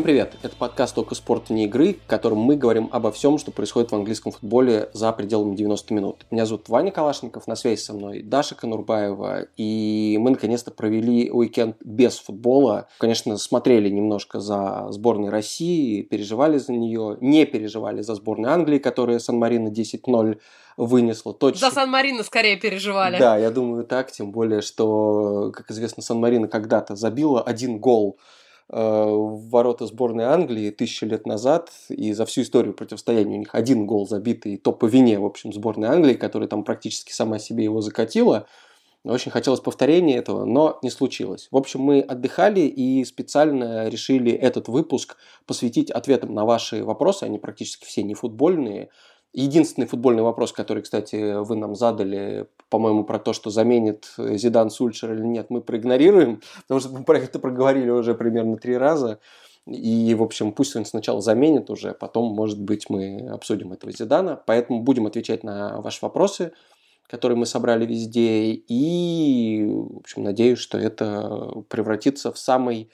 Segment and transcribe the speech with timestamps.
[0.00, 0.32] Всем привет!
[0.42, 3.94] Это подкаст «Только спорт, не игры», в котором мы говорим обо всем, что происходит в
[3.94, 6.24] английском футболе за пределами 90 минут.
[6.30, 11.76] Меня зовут Ваня Калашников, на связи со мной Даша Конурбаева, и мы наконец-то провели уикенд
[11.84, 12.88] без футбола.
[12.96, 19.18] Конечно, смотрели немножко за сборной России, переживали за нее, не переживали за сборную Англии, которая
[19.18, 20.38] Сан-Марино 10-0
[20.78, 21.34] вынесла.
[21.34, 21.68] Точно.
[21.68, 23.18] За Сан-Марино скорее переживали.
[23.18, 28.16] Да, я думаю так, тем более, что, как известно, Сан-Марино когда-то забила один гол
[28.72, 33.84] в ворота сборной Англии тысячи лет назад, и за всю историю противостояния у них один
[33.84, 37.80] гол забитый, то по вине, в общем, сборной Англии, которая там практически сама себе его
[37.80, 38.46] закатила.
[39.02, 41.48] Очень хотелось повторения этого, но не случилось.
[41.50, 47.24] В общем, мы отдыхали и специально решили этот выпуск посвятить ответам на ваши вопросы.
[47.24, 48.90] Они практически все не футбольные.
[49.32, 55.12] Единственный футбольный вопрос, который, кстати, вы нам задали, по-моему, про то, что заменит Зидан Сульшер
[55.12, 59.20] или нет, мы проигнорируем, потому что мы про это проговорили уже примерно три раза.
[59.66, 64.42] И, в общем, пусть он сначала заменит уже, потом, может быть, мы обсудим этого Зидана.
[64.46, 66.52] Поэтому будем отвечать на ваши вопросы,
[67.06, 68.52] которые мы собрали везде.
[68.52, 72.90] И, в общем, надеюсь, что это превратится в самый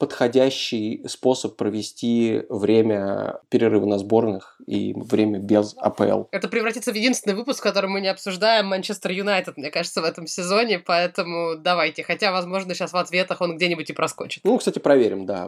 [0.00, 6.22] подходящий способ провести время перерыва на сборных и время без АПЛ.
[6.30, 10.04] Это превратится в единственный выпуск, в котором мы не обсуждаем Манчестер Юнайтед, мне кажется, в
[10.04, 12.02] этом сезоне, поэтому давайте.
[12.02, 14.42] Хотя, возможно, сейчас в ответах он где-нибудь и проскочит.
[14.42, 15.46] Ну, кстати, проверим, да.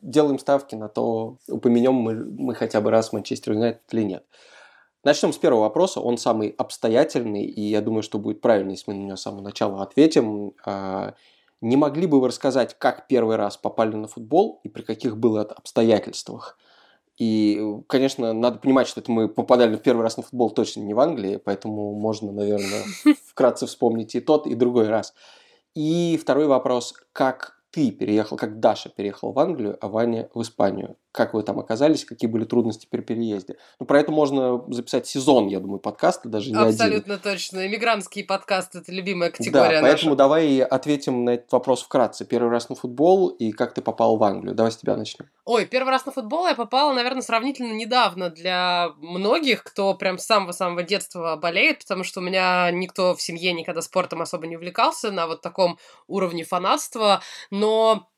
[0.00, 4.24] Делаем ставки на то, упомянем мы, мы хотя бы раз Манчестер Юнайтед или нет.
[5.04, 6.00] Начнем с первого вопроса.
[6.00, 9.42] Он самый обстоятельный, и я думаю, что будет правильно, если мы на него с самого
[9.42, 10.54] начала ответим.
[11.60, 15.40] Не могли бы вы рассказать, как первый раз попали на футбол и при каких было
[15.40, 16.58] это обстоятельствах?
[17.18, 20.94] И, конечно, надо понимать, что это мы попадали в первый раз на футбол точно не
[20.94, 22.84] в Англии, поэтому можно, наверное,
[23.26, 25.12] вкратце вспомнить и тот, и другой раз.
[25.74, 30.96] И второй вопрос, как ты переехал, как Даша переехал в Англию, а Ваня в Испанию.
[31.12, 33.56] Как вы там оказались, какие были трудности при переезде.
[33.80, 37.32] Ну, про это можно записать сезон, я думаю, подкаста, даже не Абсолютно один.
[37.32, 37.66] точно.
[37.66, 42.24] Иммигрантские подкасты– это любимая категория Да, поэтому давай ответим на этот вопрос вкратце.
[42.24, 44.54] Первый раз на футбол и как ты попал в Англию.
[44.54, 45.26] Давай с тебя начнем.
[45.44, 50.26] Ой, первый раз на футбол я попала, наверное, сравнительно недавно для многих, кто прям с
[50.26, 55.10] самого-самого детства болеет, потому что у меня никто в семье никогда спортом особо не увлекался
[55.10, 58.09] на вот таком уровне фанатства, но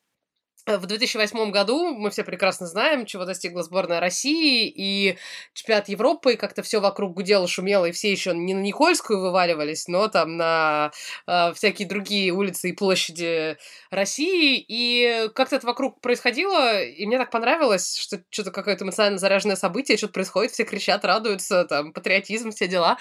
[0.66, 5.18] в 2008 году мы все прекрасно знаем, чего достигла сборная России, и
[5.54, 9.88] чемпионат Европы, и как-то все вокруг гудело, шумело, и все еще не на Никольскую вываливались,
[9.88, 10.92] но там на
[11.26, 13.56] э, всякие другие улицы и площади
[13.90, 19.56] России, и как-то это вокруг происходило, и мне так понравилось, что что-то какое-то эмоционально заряженное
[19.56, 22.98] событие, что-то происходит, все кричат, радуются, там, патриотизм, все дела.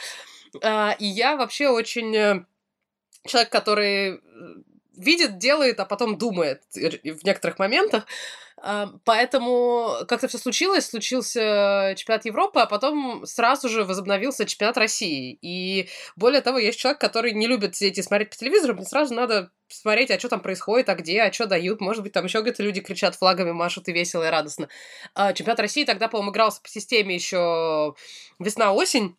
[0.64, 2.46] Э, и я вообще очень э,
[3.28, 4.20] человек, который
[4.96, 8.06] видит, делает, а потом думает в некоторых моментах.
[8.64, 15.38] А, поэтому как-то все случилось, случился чемпионат Европы, а потом сразу же возобновился чемпионат России.
[15.42, 19.16] И более того, есть человек, который не любит сидеть и смотреть по телевизору, мне сразу
[19.16, 21.82] надо смотреть, а что там происходит, а где, а что дают.
[21.82, 24.68] Может быть, там еще где-то люди кричат флагами, машут и весело, и радостно.
[25.16, 27.96] А чемпионат России тогда, по-моему, игрался по системе еще
[28.38, 29.16] весна-осень.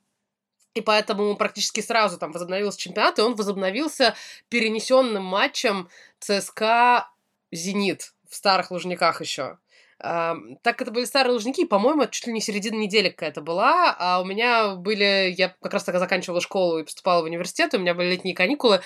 [0.75, 4.15] И поэтому практически сразу там возобновился чемпионат, и он возобновился
[4.49, 5.89] перенесенным матчем
[6.19, 7.09] ЦСКА
[7.51, 9.59] «Зенит» в Старых Лужниках еще.
[10.03, 13.95] Uh, так как это были старые лужники, по-моему, чуть ли не середина недели какая-то была,
[13.97, 15.33] а у меня были...
[15.39, 18.81] Я как раз тогда заканчивала школу и поступала в университет, у меня были летние каникулы,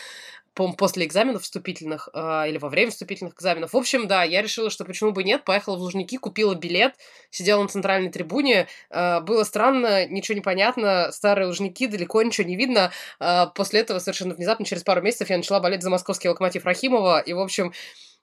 [0.56, 3.72] после экзаменов вступительных э, или во время вступительных экзаменов.
[3.72, 6.94] В общем, да, я решила, что почему бы нет, поехала в Лужники, купила билет,
[7.31, 8.66] сидела на центральной трибуне.
[8.91, 12.91] Э, было странно, ничего не понятно, старые Лужники, далеко ничего не видно.
[13.21, 17.21] Э, после этого совершенно внезапно, через пару месяцев, я начала болеть за московский локомотив Рахимова.
[17.21, 17.72] И, в общем,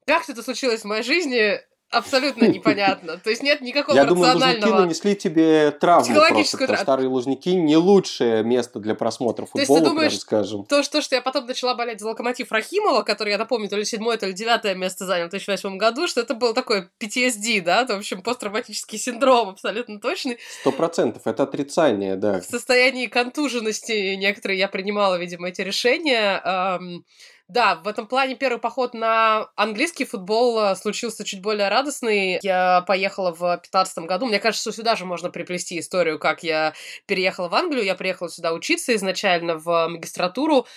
[0.06, 1.60] как это случилось в моей жизни,
[1.94, 3.18] абсолютно непонятно.
[3.18, 4.54] То есть нет никакого Я рационального...
[4.54, 9.74] думаю, лужники нанесли тебе травму просто, Старые лужники не лучшее место для просмотра футбола, то
[9.74, 10.66] есть, ты думаешь, прям скажем.
[10.66, 13.86] То, что, что я потом начала болеть за Локомотив Рахимова, который, я напомню, то ли
[13.86, 17.86] седьмое, то ли девятое место занял в 2008 году, что это был такой PTSD, да,
[17.86, 20.38] в общем, посттравматический синдром абсолютно точный.
[20.62, 22.42] Сто процентов, это отрицание, да.
[22.42, 26.42] В состоянии контуженности некоторые я принимала, видимо, эти решения.
[26.44, 27.06] Эм,
[27.50, 32.40] да, в этом плане первый поход на английский футбол э, случился чуть более радостный.
[32.42, 34.28] Я поехала в 2015 году.
[34.28, 36.74] Мне кажется, что сюда же можно приплести историю, как я
[37.06, 37.84] переехала в Англию.
[37.84, 40.68] Я приехала сюда учиться изначально в магистратуру.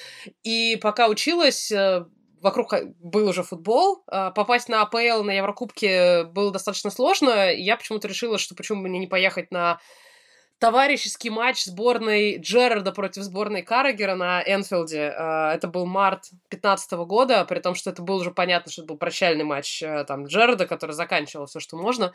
[0.42, 2.04] И пока училась, э,
[2.42, 4.02] вокруг был уже футбол.
[4.10, 7.52] Э, попасть на АПЛ, на Еврокубке было достаточно сложно.
[7.52, 9.78] Я почему-то решила, что почему бы мне не поехать на
[10.58, 15.12] товарищеский матч сборной Джерарда против сборной Каррагера на Энфилде.
[15.16, 18.88] Э, это был март 15 года, при том, что это было уже понятно, что это
[18.88, 22.12] был прощальный матч э, там Джерарда, который заканчивал все, что можно.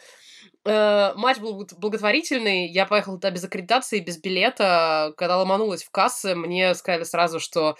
[0.65, 5.13] Э, матч был благотворительный, я поехала туда без аккредитации, без билета.
[5.17, 7.77] Когда ломанулась в кассы, мне сказали сразу, что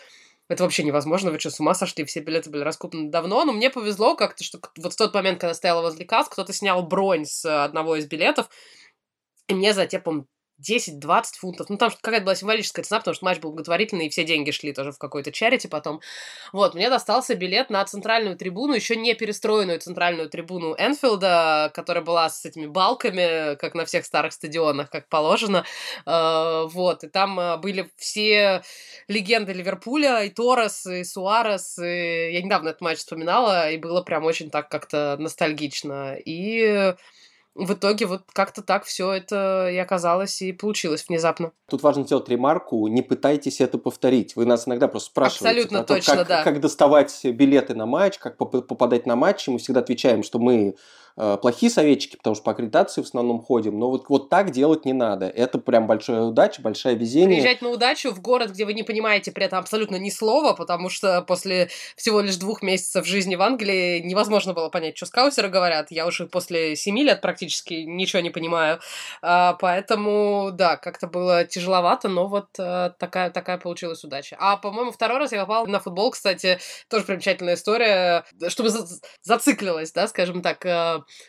[0.47, 3.69] это вообще невозможно, вы что, с ума сошли, все билеты были раскуплены давно, но мне
[3.69, 7.45] повезло как-то, что вот в тот момент, когда стояла возле касс, кто-то снял бронь с
[7.63, 8.49] одного из билетов,
[9.47, 10.25] и мне за те, по
[10.61, 11.69] 10-20 фунтов.
[11.69, 14.73] Ну, там какая-то была символическая цена, потому что матч был благотворительный, и все деньги шли
[14.73, 16.01] тоже в какой-то чарити потом.
[16.53, 22.29] Вот, мне достался билет на центральную трибуну, еще не перестроенную центральную трибуну Энфилда, которая была
[22.29, 25.65] с этими балками, как на всех старых стадионах, как положено.
[26.05, 28.63] Uh, вот, и там uh, были все
[29.07, 31.77] легенды Ливерпуля, и Торрес, и Суарес.
[31.79, 32.31] И...
[32.33, 36.15] Я недавно этот матч вспоминала, и было прям очень так как-то ностальгично.
[36.25, 36.93] И
[37.55, 41.51] в итоге вот как-то так все это и оказалось, и получилось внезапно.
[41.69, 44.35] Тут важно сделать ремарку, не пытайтесь это повторить.
[44.35, 46.43] Вы нас иногда просто спрашиваете, Абсолютно точно, как, да.
[46.43, 49.49] как доставать билеты на матч, как попадать на матчи.
[49.49, 50.75] Мы всегда отвечаем, что мы
[51.15, 54.93] плохие советчики, потому что по аккредитации в основном ходим, но вот, вот так делать не
[54.93, 55.27] надо.
[55.27, 57.41] Это прям большая удача, большое везение.
[57.41, 60.89] Приезжать на удачу в город, где вы не понимаете при этом абсолютно ни слова, потому
[60.89, 65.91] что после всего лишь двух месяцев жизни в Англии невозможно было понять, что скаутеры говорят.
[65.91, 68.79] Я уже после семи лет практически ничего не понимаю.
[69.21, 74.35] А, поэтому, да, как-то было тяжеловато, но вот а, такая, такая получилась удача.
[74.39, 76.59] А, по-моему, второй раз я попал на футбол, кстати,
[76.89, 78.87] тоже примечательная история, чтобы за
[79.21, 80.65] зациклилась, да, скажем так,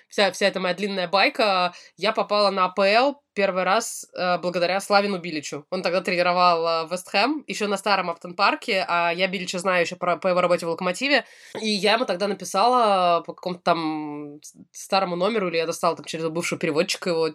[0.08, 5.18] вся, вся эта моя длинная байка, я попала на АПЛ первый раз э, благодаря Славину
[5.18, 5.66] Биличу.
[5.70, 9.82] Он тогда тренировал э, Вест Хэм, еще на старом Аптон парке, а я Билича знаю
[9.82, 11.24] еще про, по его работе в Локомотиве,
[11.60, 14.40] и я ему тогда написала по какому-то там
[14.70, 17.30] старому номеру, или я достала там через бывшего переводчика его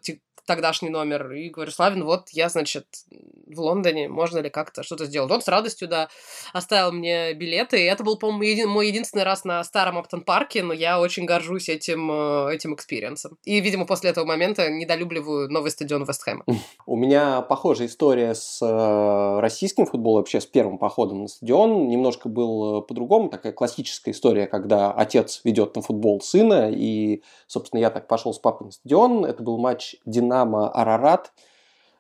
[0.48, 2.88] тогдашний номер, и говорю, Славен, вот я, значит,
[3.46, 5.32] в Лондоне, можно ли как-то что-то сделать?
[5.32, 6.10] Он с радостью, да,
[6.54, 10.74] оставил мне билеты, и это был, по-моему, еди- мой единственный раз на старом Аптон-парке, но
[10.74, 13.38] я очень горжусь этим, э, этим experience ом.
[13.44, 16.46] И, видимо, после этого момента недолюбливаю новый стадион Вестхэма.
[16.86, 21.90] У меня похожая история с э, российским футболом, вообще с первым походом на стадион.
[21.90, 27.82] Немножко был э, по-другому, такая классическая история, когда отец ведет на футбол сына, и, собственно,
[27.82, 29.26] я так пошел с папой на стадион.
[29.26, 31.32] Это был матч «Динамо Арарат»,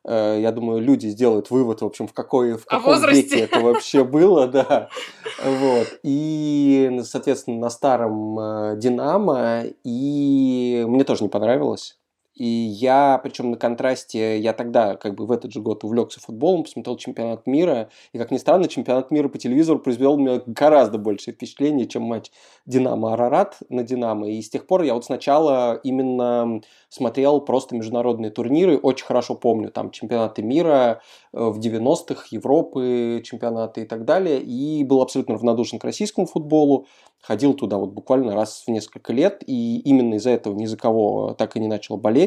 [0.07, 4.03] Э, я думаю, люди сделают вывод, в общем, в, какой, в каком веке это вообще
[4.03, 4.89] было, да.
[5.43, 5.99] Вот.
[6.01, 11.99] И, соответственно, на старом э, Динамо, и мне тоже не понравилось.
[12.37, 16.63] И я, причем на контрасте, я тогда как бы в этот же год увлекся футболом,
[16.63, 20.99] посмотрел чемпионат мира, и, как ни странно, чемпионат мира по телевизору произвел у меня гораздо
[20.99, 22.31] большее впечатление, чем матч
[22.67, 24.29] Динамо-Арарат на Динамо.
[24.29, 29.71] И с тех пор я вот сначала именно смотрел просто международные турниры, очень хорошо помню
[29.71, 31.01] там чемпионаты мира
[31.33, 36.85] э, в 90-х, Европы, чемпионаты и так далее, и был абсолютно равнодушен к российскому футболу,
[37.21, 41.35] ходил туда вот буквально раз в несколько лет, и именно из-за этого ни за кого
[41.37, 42.26] так и не начал болеть.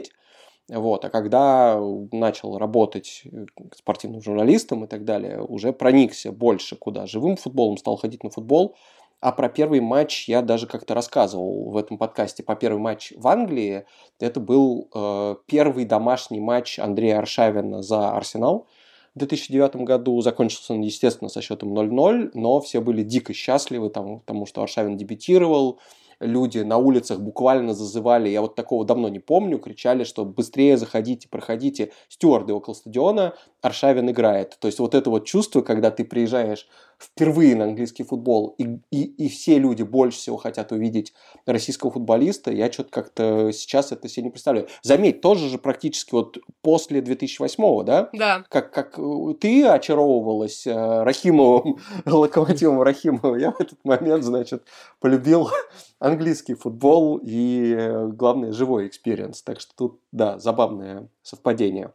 [0.69, 1.05] Вот.
[1.05, 1.81] А когда
[2.13, 7.97] начал работать э, спортивным журналистом и так далее, уже проникся больше куда живым футболом, стал
[7.97, 8.77] ходить на футбол.
[9.21, 12.43] А про первый матч я даже как-то рассказывал в этом подкасте.
[12.43, 13.85] По первый матч в Англии
[14.19, 18.67] это был э, первый домашний матч Андрея Аршавина за Арсенал–
[19.15, 20.21] в 2009 году.
[20.21, 24.97] Закончился он, естественно, со счетом 0-0, но все были дико счастливы, там, потому что Аршавин
[24.97, 25.81] дебютировал,
[26.21, 31.29] люди на улицах буквально зазывали, я вот такого давно не помню, кричали, что быстрее заходите,
[31.29, 34.57] проходите стюарды около стадиона, Аршавин играет.
[34.61, 36.69] То есть вот это вот чувство, когда ты приезжаешь
[37.01, 41.15] впервые на английский футбол, и, и, и все люди больше всего хотят увидеть
[41.47, 44.69] российского футболиста, я что-то как-то сейчас это себе не представляю.
[44.83, 48.11] Заметь, тоже же практически вот после 2008-го, да?
[48.13, 48.45] Да.
[48.51, 54.67] Как, как э, ты очаровывалась э, Рахимовым, локомотивом Рахимова, я в этот момент, значит,
[55.01, 55.49] полюбил
[55.99, 59.43] английский футбол и, э, главное, живой experience.
[59.43, 61.93] Так что тут, да, забавное совпадение.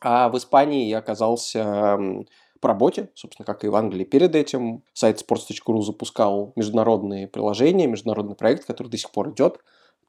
[0.00, 2.24] А в Испании я оказался
[2.64, 4.84] по работе, собственно, как и в Англии перед этим.
[4.94, 9.58] Сайт sports.ru запускал международные приложения, международный проект, который до сих пор идет.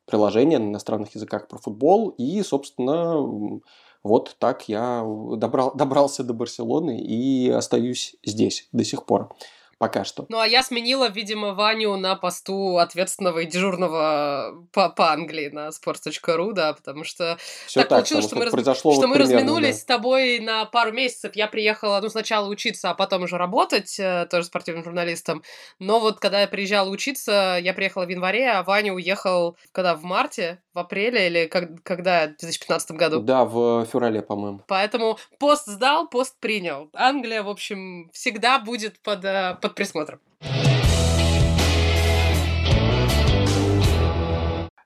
[0.06, 2.12] Приложение на иностранных языках про футбол.
[2.18, 3.60] И, собственно,
[4.04, 5.04] вот так я
[5.36, 9.36] добрал, добрался до Барселоны и остаюсь здесь до сих пор
[9.78, 10.26] пока что.
[10.30, 15.70] Ну, а я сменила, видимо, Ваню на посту ответственного и дежурного по, по Англии на
[15.70, 18.78] sports.ru, да, потому что Все так, так получилось, что, мы, раз...
[18.78, 19.82] что вот мы разминулись да.
[19.82, 21.36] с тобой на пару месяцев.
[21.36, 25.44] Я приехала, ну, сначала учиться, а потом уже работать, э, тоже спортивным журналистом.
[25.80, 30.04] Но вот когда я приезжала учиться, я приехала в январе, а Ваня уехал, когда, в
[30.04, 33.22] марте, в апреле или как, когда, в 2015 году?
[33.22, 34.60] Да, в феврале, по-моему.
[34.68, 36.90] Поэтому пост сдал, пост принял.
[36.94, 40.20] Англия, в общем, всегда будет под, э, под присмотром.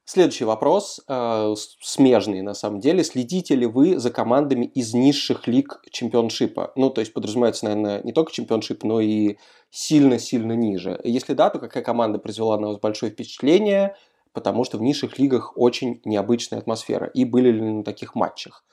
[0.05, 3.03] Следующий вопрос, э, смежный на самом деле.
[3.03, 6.72] Следите ли вы за командами из низших лиг чемпионшипа?
[6.75, 9.38] Ну, то есть подразумевается, наверное, не только чемпионшип, но и
[9.69, 11.00] сильно-сильно ниже.
[11.03, 13.96] Если да, то какая команда произвела на вас большое впечатление?
[14.33, 17.07] Потому что в низших лигах очень необычная атмосфера.
[17.07, 18.63] И были ли на таких матчах?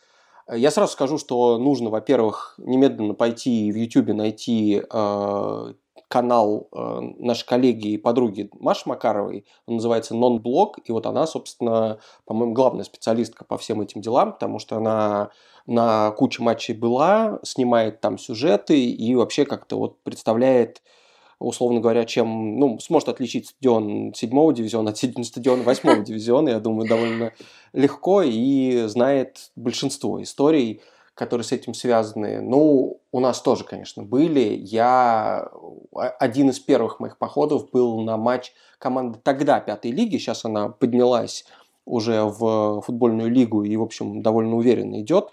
[0.52, 5.72] Я сразу скажу, что нужно, во-первых, немедленно пойти в YouTube найти э,
[6.08, 11.98] канал э, нашей коллеги и подруги Маши Макаровой, он называется «Нон-блог», и вот она, собственно,
[12.24, 15.30] по-моему, главная специалистка по всем этим делам, потому что она
[15.66, 20.80] на куче матчей была, снимает там сюжеты и вообще как-то вот представляет
[21.38, 26.88] условно говоря, чем ну, сможет отличить стадион седьмого дивизиона от стадиона восьмого дивизиона, я думаю,
[26.88, 27.32] довольно
[27.72, 30.80] легко и знает большинство историй,
[31.14, 32.42] которые с этим связаны.
[32.42, 34.54] Ну, у нас тоже, конечно, были.
[34.62, 35.50] Я...
[35.94, 40.18] Один из первых моих походов был на матч команды тогда пятой лиги.
[40.18, 41.46] Сейчас она поднялась
[41.86, 45.30] уже в футбольную лигу и, в общем, довольно уверенно идет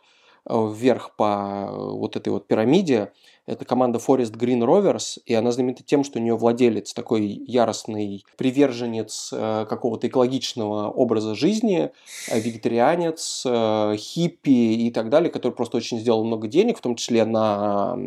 [0.48, 3.12] э, вверх по вот этой вот пирамиде.
[3.46, 8.26] Это команда Forest Green Rovers, и она знаменита тем, что у нее владелец такой яростный
[8.38, 11.92] приверженец э, какого-то экологичного образа жизни,
[12.30, 16.96] э, вегетарианец, э, хиппи и так далее, который просто очень сделал много денег, в том
[16.96, 17.98] числе на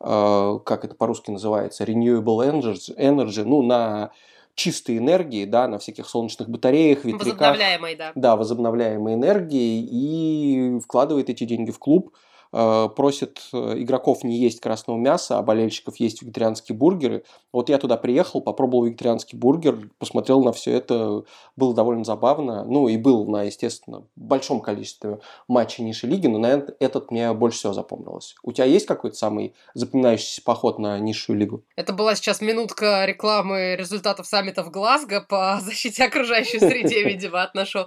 [0.00, 4.12] как это по-русски называется, renewable energy, energy ну, на
[4.54, 7.26] чистой энергии, да, на всяких солнечных батареях, ветряках.
[7.26, 8.12] Возобновляемой, да.
[8.14, 12.14] Да, возобновляемой энергии и вкладывает эти деньги в клуб.
[12.52, 17.24] Э, просит э, игроков не есть красного мяса, а болельщиков есть вегетарианские бургеры.
[17.52, 21.24] Вот я туда приехал, попробовал вегетарианский бургер, посмотрел на все это,
[21.56, 22.64] было довольно забавно.
[22.64, 27.58] Ну и был на, естественно, большом количестве матчей низшей лиги, но на этот мне больше
[27.58, 28.34] всего запомнилось.
[28.42, 31.64] У тебя есть какой-то самый запоминающийся поход на низшую лигу?
[31.76, 37.54] Это была сейчас минутка рекламы результатов саммита в Глазго по защите окружающей среде, видимо, от
[37.54, 37.86] нашего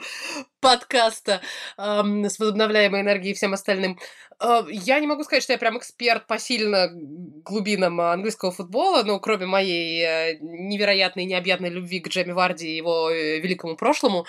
[0.59, 1.41] подкаста
[1.77, 3.97] с возобновляемой энергией и всем остальным.
[4.41, 9.19] Э, я не могу сказать, что я прям эксперт по сильно глубинам английского футбола, но
[9.19, 14.25] кроме моей э, невероятной необъятной любви к Джейми Варди и его э, великому прошлому,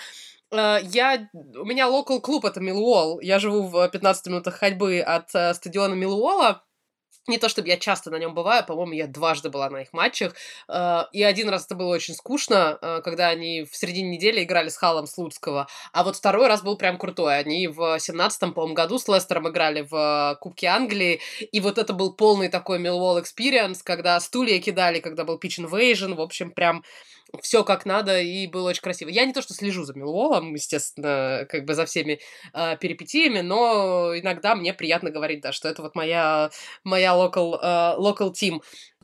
[0.51, 3.19] я, у меня локал клуб это Милуол.
[3.21, 6.63] Я живу в 15 минутах ходьбы от стадиона Милуола.
[7.27, 10.33] Не то чтобы я часто на нем бываю, по-моему, я дважды была на их матчах.
[10.67, 14.67] Э, и один раз это было очень скучно, э, когда они в середине недели играли
[14.67, 15.67] с Халом Слуцкого.
[15.93, 17.37] А вот второй раз был прям крутой.
[17.37, 21.21] Они в 17-м, по-моему, году с Лестером играли в Кубке Англии.
[21.39, 26.15] И вот это был полный такой Millwall experience, когда стулья кидали, когда был pitch invasion.
[26.15, 26.83] В общем, прям
[27.41, 29.09] все как надо и было очень красиво.
[29.09, 32.19] Я не то, что слежу за Милуолом, естественно, как бы за всеми
[32.53, 36.51] э, перипетиями, но иногда мне приятно говорить, да, что это вот моя,
[36.83, 38.61] моя local, э, local team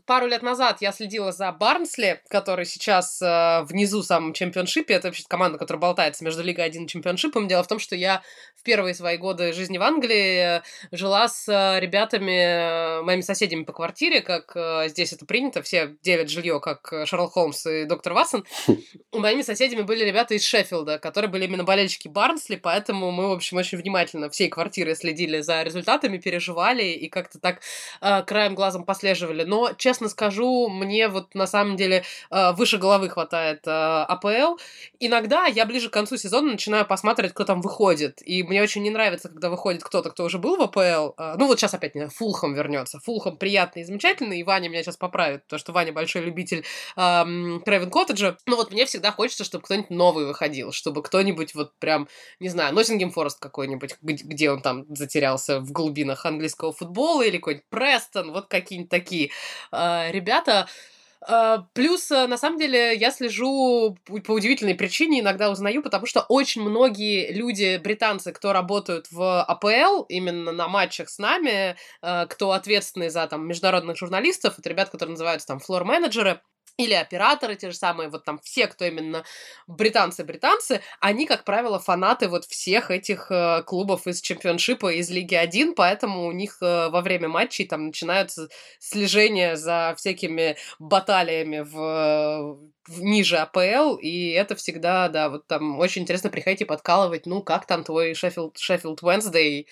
[0.10, 4.96] пару лет назад я следила за Барнсли, который сейчас э, внизу в самом чемпионшипе.
[4.96, 7.48] Это вообще команда, которая болтается между Лигой 1 и чемпионшипом.
[7.48, 8.24] Дело в том, что я
[8.56, 10.62] в первые свои годы жизни в Англии э,
[10.92, 15.96] жила с э, ребятами, э, моими соседями по квартире, как э, здесь это принято, все
[16.02, 18.46] делят жилье, как Шерлок Холмс и доктор Ватсон.
[19.14, 23.58] Моими соседями были ребята из Шеффилда, которые были именно болельщики Барнсли, поэтому мы, в общем,
[23.58, 27.62] очень внимательно всей квартиры следили за результатами, переживали и как-то так
[28.02, 29.44] э, краем глазом послеживали.
[29.44, 34.58] Но, честно честно скажу, мне вот на самом деле э, выше головы хватает э, АПЛ.
[35.00, 38.22] Иногда я ближе к концу сезона начинаю посматривать, кто там выходит.
[38.26, 41.14] И мне очень не нравится, когда выходит кто-то, кто уже был в АПЛ.
[41.18, 43.00] Э, ну вот сейчас опять не Фулхам вернется.
[43.00, 46.64] Фулхам приятный и замечательный, и Ваня меня сейчас поправит, потому что Ваня большой любитель
[46.96, 47.24] э,
[47.66, 48.38] Крейвен Коттеджа.
[48.46, 52.08] Но вот мне всегда хочется, чтобы кто-нибудь новый выходил, чтобы кто-нибудь вот прям,
[52.40, 57.66] не знаю, Ноттингем Форест какой-нибудь, где он там затерялся в глубинах английского футбола, или какой-нибудь
[57.70, 59.32] Престон, вот какие-нибудь такие.
[59.72, 60.68] А, ребята.
[61.22, 66.22] А, плюс, э, на самом деле, я слежу по удивительной причине, иногда узнаю, потому что
[66.22, 72.52] очень многие люди, британцы, кто работают в АПЛ, именно на матчах с нами, э, кто
[72.52, 76.42] ответственный за там международных журналистов, это ребята, которые называются там флор-менеджеры,
[76.80, 79.26] или операторы те же самые, вот там все, кто именно
[79.68, 85.76] британцы-британцы, они, как правило, фанаты вот всех этих э, клубов из чемпионшипа, из Лиги 1,
[85.76, 88.48] поэтому у них э, во время матчей там начинаются
[88.80, 92.58] слежения за всякими баталиями в,
[92.88, 97.44] в ниже АПЛ, и это всегда, да, вот там очень интересно приходить и подкалывать, ну,
[97.44, 99.66] как там твой Шеффилд, Шеффилд Wednesday,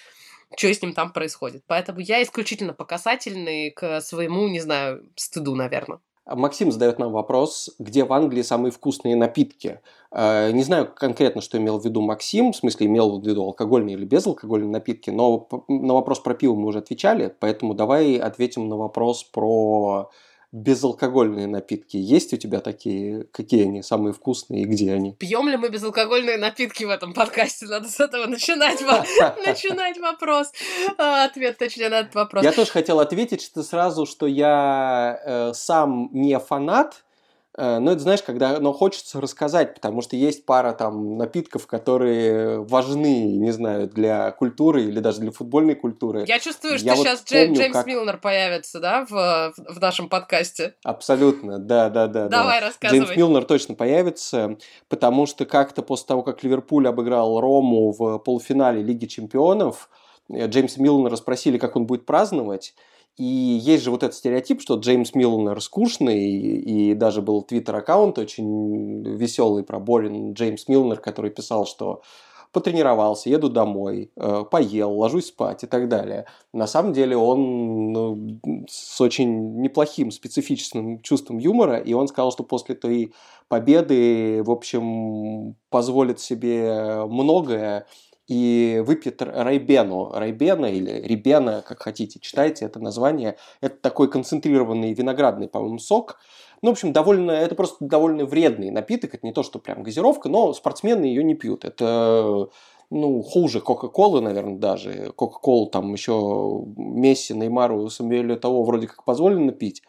[0.57, 1.63] что с ним там происходит.
[1.67, 5.99] Поэтому я исключительно по к своему, не знаю, стыду, наверное.
[6.35, 9.79] Максим задает нам вопрос, где в Англии самые вкусные напитки.
[10.11, 13.95] Э, не знаю конкретно, что имел в виду Максим, в смысле имел в виду алкогольные
[13.95, 18.75] или безалкогольные напитки, но на вопрос про пиво мы уже отвечали, поэтому давай ответим на
[18.75, 20.09] вопрос про
[20.57, 21.97] безалкогольные напитки.
[21.97, 23.25] Есть у тебя такие?
[23.31, 25.13] Какие они самые вкусные и где они?
[25.13, 27.65] Пьем ли мы безалкогольные напитки в этом подкасте?
[27.67, 28.81] Надо с этого начинать,
[29.45, 30.51] начинать вопрос.
[30.97, 32.43] А, ответ, точнее, на этот вопрос.
[32.43, 37.03] Я тоже хотел ответить что сразу, что я э, сам не фанат
[37.57, 42.63] Э, ну, это знаешь, когда но хочется рассказать, потому что есть пара там напитков, которые
[42.63, 46.25] важны, не знаю, для культуры или даже для футбольной культуры.
[46.27, 47.87] Я чувствую, что Я сейчас вот помню, Джеймс как...
[47.87, 50.75] Милнер появится, да, в, в нашем подкасте.
[50.83, 52.27] Абсолютно, да, да, да.
[52.27, 52.67] Давай, да.
[52.67, 53.05] рассказывай.
[53.05, 58.83] Джеймс Милнер точно появится, потому что как-то после того, как Ливерпуль обыграл Рому в полуфинале
[58.83, 59.89] Лиги Чемпионов,
[60.29, 62.75] э, Джеймса Милнера спросили, как он будет праздновать,
[63.17, 69.03] и есть же вот этот стереотип, что Джеймс Милнер скучный, и, даже был твиттер-аккаунт очень
[69.03, 72.03] веселый про Борин Джеймс Милнер, который писал, что
[72.51, 76.25] потренировался, еду домой, э, поел, ложусь спать и так далее.
[76.53, 78.37] На самом деле он ну,
[78.69, 83.13] с очень неплохим специфическим чувством юмора, и он сказал, что после той
[83.47, 87.85] победы, в общем, позволит себе многое,
[88.27, 90.11] и выпьет райбену.
[90.11, 93.37] Райбена или рибена, как хотите, читайте это название.
[93.61, 96.19] Это такой концентрированный виноградный, по-моему, сок.
[96.61, 99.13] Ну, в общем, довольно, это просто довольно вредный напиток.
[99.13, 101.65] Это не то, что прям газировка, но спортсмены ее не пьют.
[101.65, 102.49] Это
[102.89, 105.11] ну, хуже Кока-Колы, наверное, даже.
[105.15, 109.83] Кока-Колу там еще Месси, Неймару, Самуэлю того вроде как позволено пить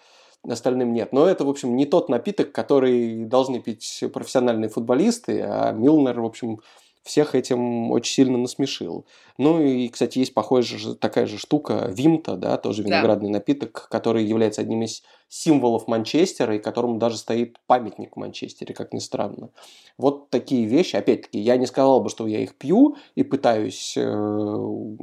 [0.49, 1.13] остальным нет.
[1.13, 6.25] Но это, в общем, не тот напиток, который должны пить профессиональные футболисты, а Милнер, в
[6.25, 6.61] общем,
[7.03, 9.07] всех этим очень сильно насмешил.
[9.37, 13.39] Ну и, кстати, есть похожая такая же штука Вимта, да, тоже виноградный да.
[13.39, 18.93] напиток, который является одним из символов Манчестера и которому даже стоит памятник в Манчестере, как
[18.93, 19.51] ни странно.
[19.99, 20.97] Вот такие вещи.
[20.97, 24.01] Опять-таки, я не сказал бы, что я их пью и пытаюсь э,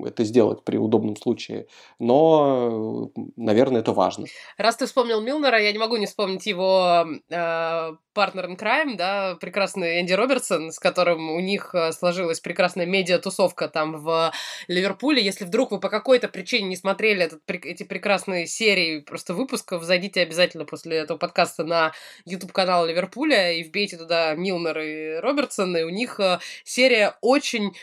[0.06, 1.68] это сделать при удобном случае,
[2.00, 4.26] но, наверное, это важно.
[4.58, 9.36] Раз ты вспомнил Милнера, я не могу не вспомнить его э, партнер in crime, да,
[9.40, 14.32] прекрасный Энди Робертсон, с которым у них э, сложилась прекрасная медиа-тусовка там в
[14.68, 15.24] Ливерпуле.
[15.24, 20.15] Если вдруг вы по какой-то причине не смотрели этот, эти прекрасные серии просто выпусков, зайдите
[20.22, 21.94] обязательно после этого подкаста на
[22.26, 27.74] YouTube-канал Ливерпуля и вбейте туда Милнер и Робертсон, и у них э, серия очень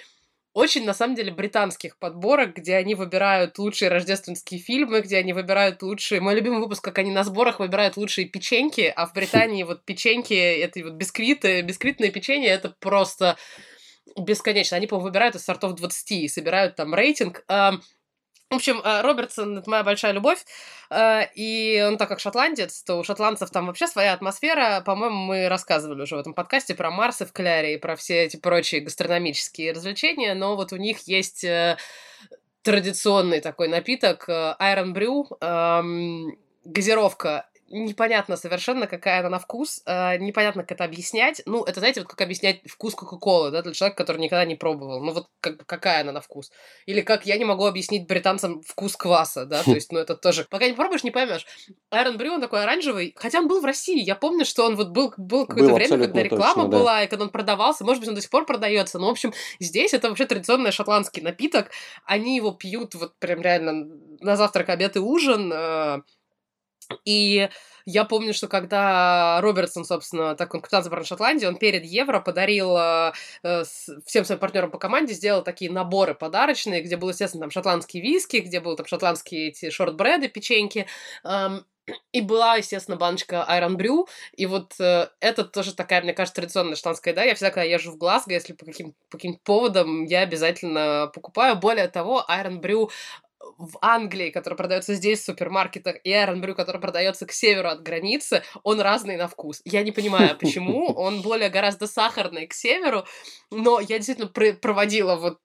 [0.55, 5.83] очень, на самом деле, британских подборок, где они выбирают лучшие рождественские фильмы, где они выбирают
[5.83, 6.21] лучшие...
[6.21, 10.35] Мой любимый выпуск, как они на сборах выбирают лучшие печеньки, а в Британии вот печеньки,
[10.35, 13.38] это вот бисквиты, бисквитное печенье, это просто
[14.14, 14.77] бесконечно.
[14.77, 17.45] Они, по-моему, выбирают из сортов 20 и собирают там рейтинг.
[18.53, 20.45] В общем, э, Робертсон— это моя большая любовь,
[20.91, 24.83] э, и он так как шотландец, то у шотландцев там вообще своя атмосфера.
[24.85, 28.37] По-моему, мы рассказывали уже в этом подкасте про Марсы в Кляре и про все эти
[28.37, 31.79] прочие гастрономические развлечения, но вот у них есть э,
[32.61, 36.37] традиционный такой напиток Iron Brew, эм,
[36.67, 41.42] газировка непонятно совершенно, какая она на вкус, э, непонятно, как это объяснять.
[41.46, 45.02] Ну, это, знаете, вот как объяснять вкус Кока-Колы, да, для человека, который никогда не пробовал.
[45.02, 46.52] Ну, вот как, какая она на вкус.
[46.87, 50.46] Или как я не могу объяснить британцам вкус кваса, да, то есть, ну, это тоже...
[50.50, 51.46] Пока не пробуешь, не поймешь.
[51.90, 54.90] Айрон Брю, он такой оранжевый, хотя он был в России, я помню, что он вот
[54.90, 57.04] был, был какое-то время, когда реклама точно, была, да.
[57.04, 59.94] и когда он продавался, может быть, он до сих пор продается, но, в общем, здесь
[59.94, 61.70] это вообще традиционный шотландский напиток,
[62.04, 63.87] они его пьют вот прям реально
[64.20, 66.02] на завтрак, обед и ужин, э,
[67.05, 67.49] и
[67.85, 72.77] я помню, что когда Робертсон, собственно, так он капитан сборной Шотландии, он перед Евро подарил
[72.77, 73.64] э, э
[74.07, 78.38] всем своим партнерам по команде, сделал такие наборы подарочные, где был, естественно, там шотландские виски,
[78.38, 80.87] где был там шотландские эти шортбреды, печеньки.
[81.25, 81.64] Эм,
[82.12, 84.07] и была, естественно, баночка Iron Brew.
[84.37, 87.25] И вот э, это тоже такая, мне кажется, традиционная шотландская еда.
[87.25, 91.57] Я всегда, когда езжу в Глазго, если по каким, по каким поводам, я обязательно покупаю.
[91.57, 92.90] Более того, Iron Brew
[93.59, 98.42] в Англии, который продается здесь в супермаркетах, и Brew, который продается к северу от границы,
[98.62, 99.61] он разный на вкус.
[99.64, 100.92] Я не понимаю, почему.
[101.02, 103.05] Он более гораздо сахарный к северу,
[103.50, 105.38] но я действительно пр- проводила вот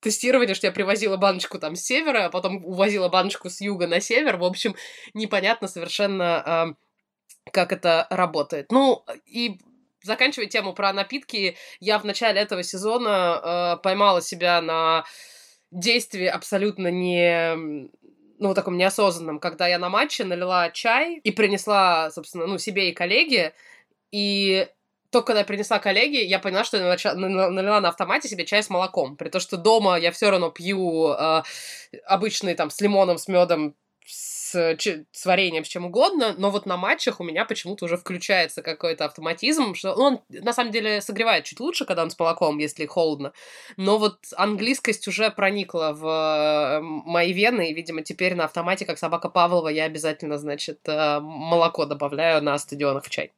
[0.00, 4.00] тестирование, что я привозила баночку там с севера, а потом увозила баночку с юга на
[4.00, 4.36] север.
[4.36, 4.74] В общем,
[5.14, 6.74] непонятно совершенно,
[7.46, 8.72] э, как это работает.
[8.72, 9.58] Ну, и
[10.02, 15.04] заканчивая тему про напитки, я в начале этого сезона э, поймала себя на
[15.72, 17.88] действии абсолютно не
[18.38, 22.92] ну, таком неосознанном, когда я на матче налила чай и принесла, собственно, ну, себе и
[22.92, 23.54] коллеге,
[24.10, 24.68] и
[25.10, 28.70] только когда я принесла коллеге, я поняла, что я налила на автомате себе чай с
[28.70, 29.16] молоком.
[29.16, 31.42] При том, что дома я все равно пью э,
[32.06, 33.74] обычный там с лимоном, с медом
[34.06, 34.76] с,
[35.12, 39.04] с вареньем, с чем угодно, но вот на матчах у меня почему-то уже включается какой-то
[39.04, 43.32] автоматизм, что он на самом деле согревает чуть лучше, когда он с молоком, если холодно,
[43.76, 48.98] но вот английскость уже проникла в э, мои вены, и, видимо, теперь на автомате, как
[48.98, 53.32] собака Павлова, я обязательно, значит, э, молоко добавляю на стадионах в чай.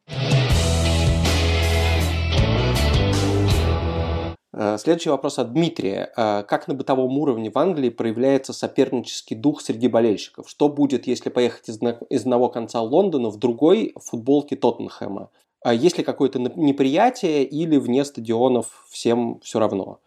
[4.79, 6.13] Следующий вопрос от Дмитрия.
[6.17, 10.49] Э, как на бытовом уровне в Англии проявляется сопернический дух среди болельщиков?
[10.49, 11.79] Что будет, если поехать из,
[12.11, 15.31] из одного конца Лондона в другой в футболке Тоттенхэма?
[15.63, 19.99] А есть ли какое-то неприятие или вне стадионов всем все равно?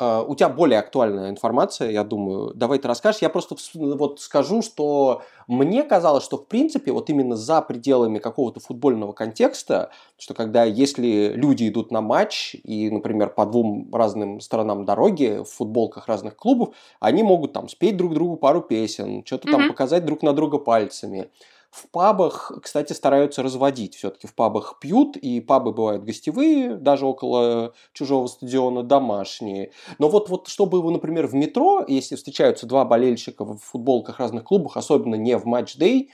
[0.00, 2.54] Uh, у тебя более актуальная информация, я думаю.
[2.54, 3.20] Давай ты расскажешь.
[3.20, 8.60] Я просто вот скажу, что мне казалось, что в принципе вот именно за пределами какого-то
[8.60, 14.84] футбольного контекста, что когда если люди идут на матч и, например, по двум разным сторонам
[14.84, 19.52] дороги в футболках разных клубов, они могут там спеть друг другу пару песен, что-то mm-hmm.
[19.52, 21.28] там показать друг на друга пальцами.
[21.70, 23.94] В пабах, кстати, стараются разводить.
[23.94, 29.72] Все-таки в пабах пьют, и пабы бывают гостевые, даже около чужого стадиона, домашние.
[29.98, 34.76] Но вот, вот чтобы, например, в метро, если встречаются два болельщика в футболках разных клубах,
[34.76, 36.10] особенно не в матч-дей,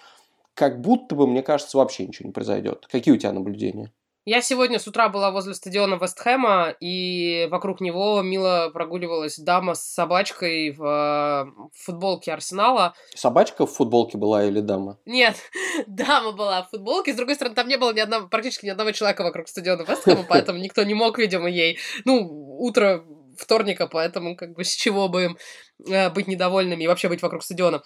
[0.55, 2.87] как будто бы, мне кажется, вообще ничего не произойдет.
[2.91, 3.93] Какие у тебя наблюдения?
[4.27, 9.83] Я сегодня с утра была возле стадиона Вестхэма, и вокруг него мило прогуливалась дама с
[9.83, 12.95] собачкой в, в футболке Арсенала.
[13.15, 14.99] Собачка в футболке была или дама?
[15.05, 15.37] Нет,
[15.87, 17.13] дама была в футболке.
[17.13, 20.25] С другой стороны, там не было ни одного, практически ни одного человека вокруг стадиона Вестхэма,
[20.29, 21.79] поэтому никто не мог, видимо, ей...
[22.07, 22.27] Ну,
[22.61, 23.05] утро
[23.37, 25.39] вторника, поэтому как бы с чего бы им
[25.87, 27.83] э, быть недовольными и вообще быть вокруг стадиона.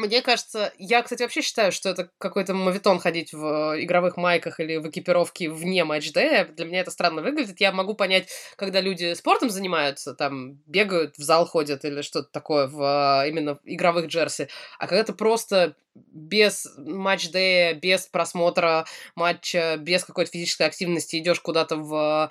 [0.00, 4.58] Мне кажется, я, кстати, вообще считаю, что это какой-то мавитон ходить в э, игровых майках
[4.58, 6.46] или в экипировке вне матч-дэя.
[6.46, 7.60] Для меня это странно выглядит.
[7.60, 12.66] Я могу понять, когда люди спортом занимаются, там, бегают, в зал ходят или что-то такое
[12.66, 14.48] в э, именно игровых джерси.
[14.78, 18.86] А когда ты просто без матч-дэя, без просмотра
[19.16, 22.30] матча, без какой-то физической активности идешь куда-то в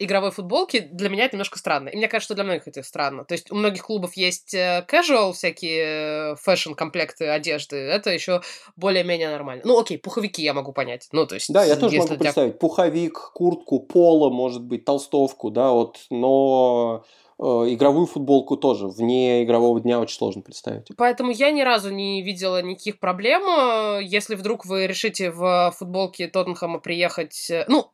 [0.00, 1.90] игровой футболки, для меня это немножко странно.
[1.90, 3.24] И мне кажется, что для многих это странно.
[3.24, 7.76] То есть у многих клубов есть э, casual, всякие fashion-комплекты одежды.
[7.76, 8.40] Это еще
[8.76, 9.62] более-менее нормально.
[9.64, 11.08] Ну, окей, пуховики я могу понять.
[11.12, 11.52] Ну, то есть...
[11.52, 12.18] Да, я тоже могу тебя...
[12.18, 12.58] представить.
[12.58, 17.04] Пуховик, куртку, поло, может быть, толстовку, да, вот, но
[17.40, 20.88] игровую футболку тоже вне игрового дня очень сложно представить.
[20.96, 23.42] Поэтому я ни разу не видела никаких проблем.
[23.42, 27.50] Э, если вдруг вы решите в футболке Тоттенхэма приехать...
[27.50, 27.90] Э, ну,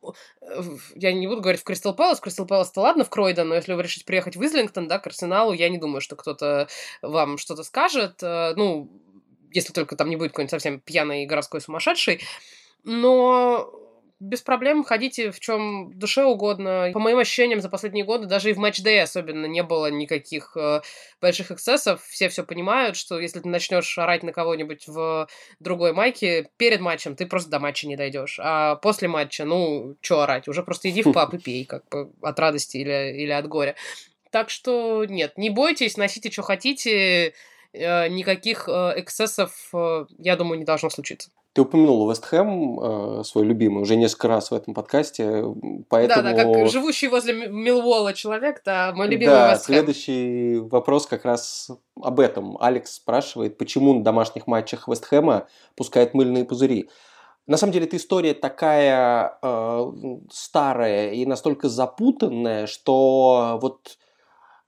[0.95, 2.19] я не буду говорить в Кристал Пэлас.
[2.19, 5.53] Кристал Пэлас-то ладно, в Кройден, но если вы решите приехать в Излингтон, да, к Арсеналу,
[5.53, 6.67] я не думаю, что кто-то
[7.01, 8.21] вам что-то скажет.
[8.21, 8.89] Ну,
[9.53, 12.21] если только там не будет какой-нибудь совсем пьяный городской сумасшедший.
[12.83, 13.71] Но
[14.19, 16.89] без проблем ходите в чем душе угодно.
[16.93, 20.81] По моим ощущениям, за последние годы даже и в матч-дэй особенно не было никаких э,
[21.21, 22.03] больших эксцессов.
[22.03, 25.27] Все все понимают, что если ты начнешь орать на кого-нибудь в
[25.59, 28.39] другой майке перед матчем, ты просто до матча не дойдешь.
[28.41, 30.47] А после матча, ну, что орать?
[30.47, 33.75] Уже просто иди в паб и пей, как бы от радости или, или от горя.
[34.31, 37.33] Так что нет, не бойтесь, носите, что хотите.
[37.73, 41.29] Э, никаких э, эксцессов, э, я думаю, не должно случиться.
[41.57, 45.43] Ты упомянул Вест Хэм, свой любимый, уже несколько раз в этом подкасте,
[45.89, 46.21] поэтому...
[46.21, 49.73] Да, да, как живущий возле Милвола человек, да, мой любимый да, Вест Хэм.
[49.73, 52.59] следующий вопрос как раз об этом.
[52.61, 56.91] Алекс спрашивает, почему на домашних матчах Вест Хэма пускают мыльные пузыри.
[57.47, 59.91] На самом деле, эта история такая э,
[60.31, 63.97] старая и настолько запутанная, что вот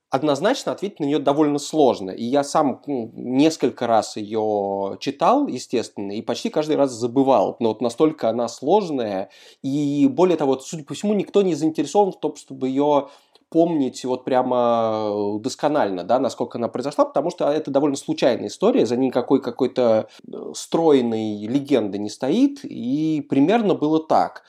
[0.10, 2.12] однозначно ответить на нее довольно сложно.
[2.12, 7.58] И я сам ну, несколько раз ее читал, естественно, и почти каждый раз забывал.
[7.60, 9.30] Но вот настолько она сложная.
[9.62, 13.10] И более того, судя по всему, никто не заинтересован в том, чтобы ее
[13.50, 18.96] помнить вот прямо досконально, да, насколько она произошла, потому что это довольно случайная история, за
[18.96, 24.44] никакой какой-то э, стройной легенды не стоит, и примерно было так.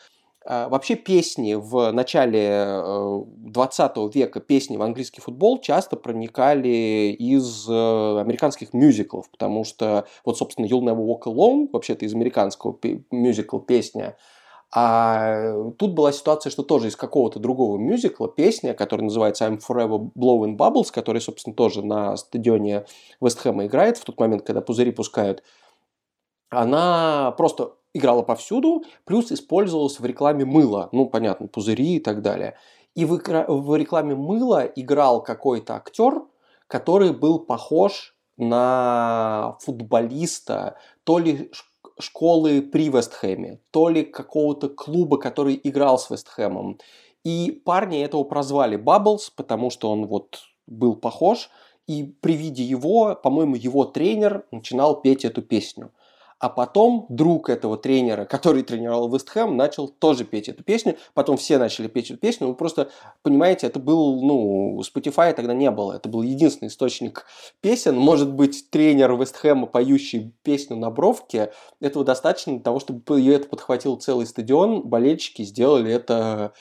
[0.47, 2.83] А, вообще песни в начале
[3.27, 10.07] 20 э, века, песни в английский футбол часто проникали из э, американских мюзиклов, потому что
[10.25, 12.79] вот, собственно, You'll Never Walk Alone, вообще-то из американского
[13.11, 14.17] мюзикла песня,
[14.73, 20.11] а тут была ситуация, что тоже из какого-то другого мюзикла песня, которая называется I'm Forever
[20.17, 22.87] Blowing Bubbles, которая, собственно, тоже на стадионе
[23.21, 25.43] Вестхэма играет в тот момент, когда пузыри пускают,
[26.51, 32.57] она просто играла повсюду, плюс использовалась в рекламе мыла, ну, понятно, пузыри и так далее.
[32.95, 36.23] И в, в рекламе мыла играл какой-то актер,
[36.67, 41.51] который был похож на футболиста то ли
[41.99, 46.79] школы при Вестхэме, то ли какого-то клуба, который играл с Вестхэмом.
[47.25, 51.51] И парни этого прозвали Bubbles, потому что он вот был похож–
[51.91, 55.91] и при виде его, по-моему, его тренер начинал петь эту песню.
[56.41, 60.97] А потом друг этого тренера, который тренировал Вестхэм, начал тоже петь эту песню.
[61.13, 62.49] Потом все начали петь эту песню.
[62.49, 62.91] Вы просто
[63.23, 65.93] понимаете, это был, ну, Spotify тогда не было.
[65.93, 67.27] Это был единственный источник
[67.61, 67.95] песен.
[67.95, 73.97] Может быть, тренер Вестхэма, поющий песню на бровке, этого достаточно для того, чтобы это подхватил
[73.97, 74.89] целый стадион.
[74.89, 76.55] Болельщики сделали это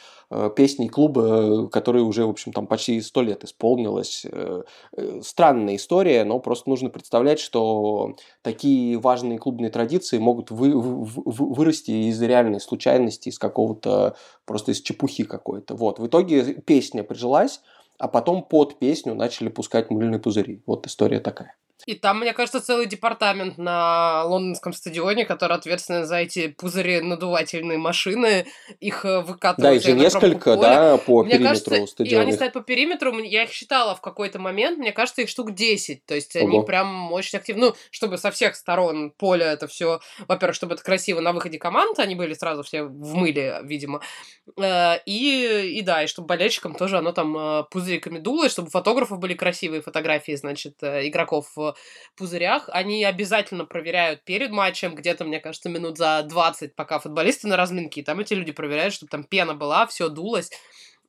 [0.55, 4.25] песней клуба, который уже, в общем, там почти сто лет исполнилось.
[4.31, 4.63] Э,
[4.95, 11.05] э, странная история, но просто нужно представлять, что такие важные клубные традиции могут вы, вы,
[11.25, 14.15] вырасти из реальной случайности, из какого-то,
[14.45, 15.75] просто из чепухи какой-то.
[15.75, 15.99] Вот.
[15.99, 17.61] В итоге песня прижилась,
[17.97, 20.61] а потом под песню начали пускать мыльные пузыри.
[20.67, 21.55] Вот история такая.
[21.89, 27.79] И там, мне кажется, целый департамент на лондонском стадионе, который ответственен за эти пузыри надувательные
[27.79, 28.45] машины,
[28.79, 29.71] их э, выкатывают.
[29.71, 32.21] Да, их же несколько, да, по мне периметру кажется, стадиона.
[32.21, 35.55] И они стоят по периметру, я их считала в какой-то момент, мне кажется, их штук
[35.55, 36.45] 10, то есть Ого.
[36.45, 40.83] они прям очень активны, ну, чтобы со всех сторон поля это все, во-первых, чтобы это
[40.83, 44.01] красиво на выходе команд, они были сразу все в мыле, видимо,
[44.61, 48.69] э, и, и да, и чтобы болельщикам тоже оно там э, пузыриками дуло, и чтобы
[48.69, 51.47] фотографов были красивые фотографии, значит, игроков
[52.15, 52.69] пузырях.
[52.71, 58.01] Они обязательно проверяют перед матчем, где-то, мне кажется, минут за 20, пока футболисты на разминке.
[58.01, 60.51] И там эти люди проверяют, чтобы там пена была, все дулось.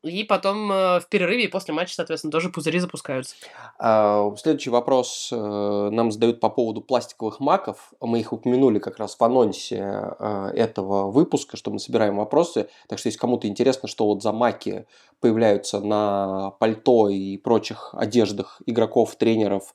[0.03, 3.35] И потом э, в перерыве и после матча, соответственно, тоже пузыри запускаются.
[3.79, 7.93] А, следующий вопрос э, нам задают по поводу пластиковых маков.
[8.01, 12.71] Мы их упомянули как раз в анонсе э, этого выпуска, что мы собираем вопросы.
[12.89, 14.87] Так что, если кому-то интересно, что вот за маки
[15.21, 19.75] появляются на пальто и прочих одеждах игроков, тренеров,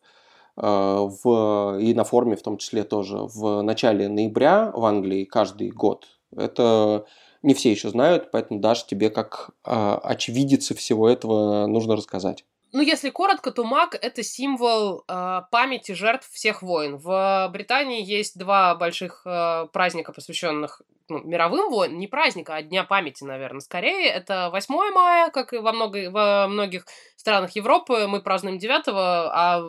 [0.56, 6.08] в, и на форуме в том числе тоже в начале ноября в Англии каждый год.
[6.36, 7.06] Это
[7.46, 12.44] не все еще знают, поэтому даже тебе как э, очевидице всего этого нужно рассказать.
[12.72, 16.98] Ну, если коротко, то маг это символ э, памяти жертв всех войн.
[16.98, 22.00] В Британии есть два больших э, праздника, посвященных ну, мировым войнам.
[22.00, 23.62] Не праздника, а Дня памяти, наверное.
[23.62, 28.08] Скорее, это 8 мая, как и во, много, во многих странах Европы.
[28.08, 29.64] Мы празднуем 9, а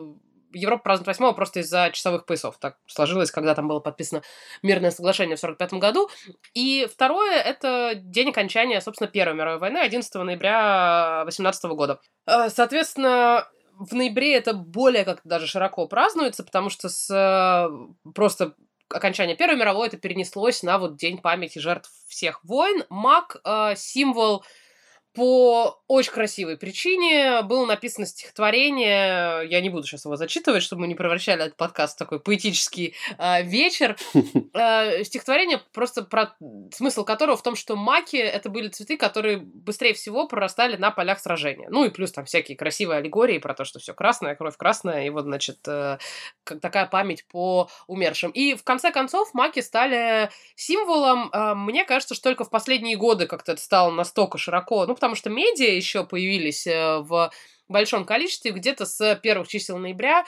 [0.52, 2.56] Европа празднует 8 просто из-за часовых поясов.
[2.58, 4.22] Так сложилось, когда там было подписано
[4.62, 6.08] мирное соглашение в 1945 году.
[6.54, 12.00] И второе— это день окончания, собственно, Первой мировой войны, 11 ноября 18 года.
[12.26, 18.54] Э, соответственно, в ноябре это более как даже широко празднуется, потому что с э, просто
[18.88, 22.84] окончания Первой мировой это перенеслось на вот День памяти жертв всех войн.
[22.88, 24.44] Маг э,— символ
[25.16, 29.48] по очень красивой причине было написано стихотворение.
[29.48, 32.94] Я не буду сейчас его зачитывать, чтобы мы не превращали этот подкаст в такой поэтический
[33.18, 33.96] э, вечер.
[34.58, 36.34] Э, стихотворение просто про
[36.72, 41.20] смысл которого в том, что маки это были цветы, которые быстрее всего прорастали на полях
[41.20, 41.68] сражения.
[41.70, 45.10] Ну и плюс там всякие красивые аллегории про то, что все красное, кровь красная, и
[45.10, 45.98] вот, значит, э,
[46.44, 48.30] как такая память по умершим.
[48.30, 51.30] И в конце концов маки стали символом.
[51.32, 55.14] Э, мне кажется, что только в последние годы как-то это стало настолько широко, ну, потому
[55.14, 57.30] что медиа еще появились э, в
[57.68, 60.24] большом количестве, где-то с первых чисел ноября,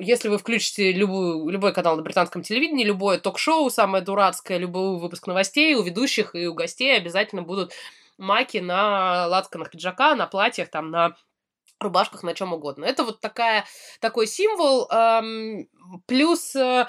[0.00, 5.28] если вы включите любую, любой канал на британском телевидении, любое ток-шоу, самое дурацкое, любой выпуск
[5.28, 7.72] новостей, у ведущих и у гостей обязательно будут
[8.18, 11.16] маки на лацканах пиджака, на платьях, там, на
[11.78, 12.84] рубашках, на чем угодно.
[12.84, 13.64] Это вот такая,
[14.00, 15.68] такой символ, эм,
[16.06, 16.56] плюс...
[16.56, 16.86] Э,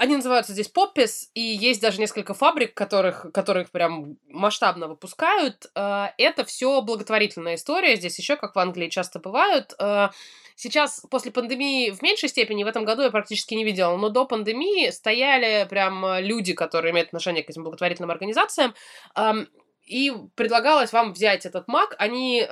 [0.00, 5.66] они называются здесь Поппис, и есть даже несколько фабрик, которых, которых прям масштабно выпускают.
[5.74, 7.96] Э, это все благотворительная история.
[7.96, 10.08] Здесь еще, как в Англии часто бывают, э,
[10.56, 14.26] Сейчас, после пандемии, в меньшей степени, в этом году я практически не видела, но до
[14.26, 18.74] пандемии стояли прям люди, которые имеют отношение к этим благотворительным организациям,
[19.86, 21.96] и предлагалось вам взять этот маг.
[21.98, 22.46] Они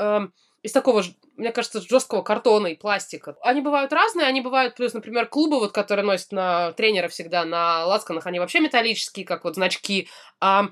[0.62, 1.02] из такого,
[1.38, 3.36] мне кажется, жесткого картона и пластика.
[3.42, 7.86] Они бывают разные, они бывают, плюс, например, клубы, вот, которые носят на тренера всегда на
[7.86, 10.08] лацканах, они вообще металлические, как вот значки.
[10.40, 10.68] А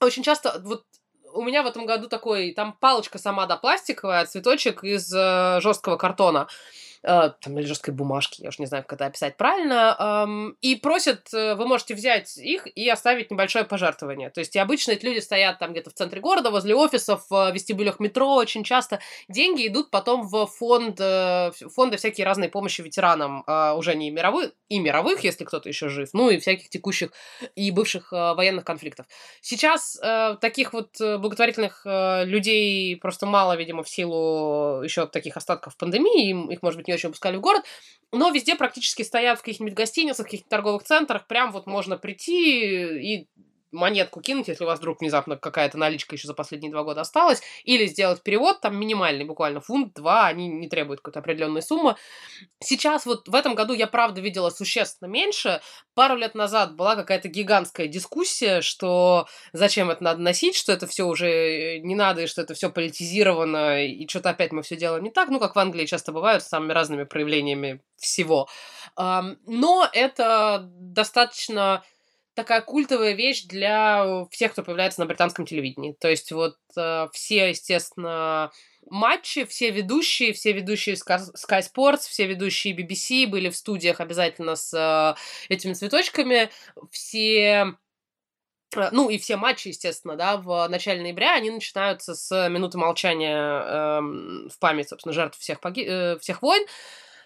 [0.00, 0.84] очень часто вот
[1.32, 5.96] у меня в этом году такой, там палочка сама, да, пластиковая, цветочек из э, жесткого
[5.96, 6.48] картона.
[7.02, 11.32] Э, там, или жесткой бумажки, я уж не знаю, как это описать правильно, и просят,
[11.32, 14.28] э, вы можете взять их и оставить небольшое пожертвование.
[14.28, 17.52] То есть и обычно эти люди стоят там где-то в центре города, возле офисов, в
[17.52, 19.00] вестибюлях метро очень часто.
[19.28, 23.44] Деньги идут потом в фонд, э, фонды всякие разные помощи ветеранам,
[23.76, 27.12] уже не мировых, и мировых, если кто-то еще жив, ну и всяких текущих
[27.54, 29.06] и бывших военных конфликтов.
[29.40, 29.98] Сейчас
[30.40, 36.78] таких вот благотворительных людей просто мало, видимо, в силу еще таких остатков пандемии, их, может
[36.78, 37.64] быть, не очень выпускали в город,
[38.12, 43.14] но везде практически стоят в каких-нибудь гостиницах, в каких-нибудь торговых центрах, прям вот можно прийти
[43.14, 43.28] и
[43.72, 47.42] монетку кинуть, если у вас вдруг внезапно какая-то наличка еще за последние два года осталась,
[47.64, 51.96] или сделать перевод, там минимальный, буквально фунт, два, они не требуют какой-то определенной суммы.
[52.62, 55.60] Сейчас вот в этом году я правда видела существенно меньше.
[55.94, 61.04] Пару лет назад была какая-то гигантская дискуссия, что зачем это надо носить, что это все
[61.04, 65.04] уже э, не надо, и что это все политизировано, и что-то опять мы все делаем
[65.04, 68.48] не так, ну, как в Англии часто бывают, с самыми разными проявлениями всего.
[68.96, 71.84] Но это достаточно
[72.34, 75.96] такая культовая вещь для всех, кто появляется на британском телевидении.
[76.00, 78.50] То есть вот э, все, естественно,
[78.88, 84.72] матчи, все ведущие, все ведущие Sky Sports, все ведущие BBC были в студиях обязательно с
[84.72, 86.50] э, этими цветочками.
[86.90, 87.74] Все
[88.76, 93.36] э, ну и все матчи, естественно, да, в начале ноября, они начинаются с минуты молчания
[93.36, 95.84] э, в память, собственно, жертв всех, поги...
[95.84, 96.62] э, всех войн.
[96.62, 96.66] Э,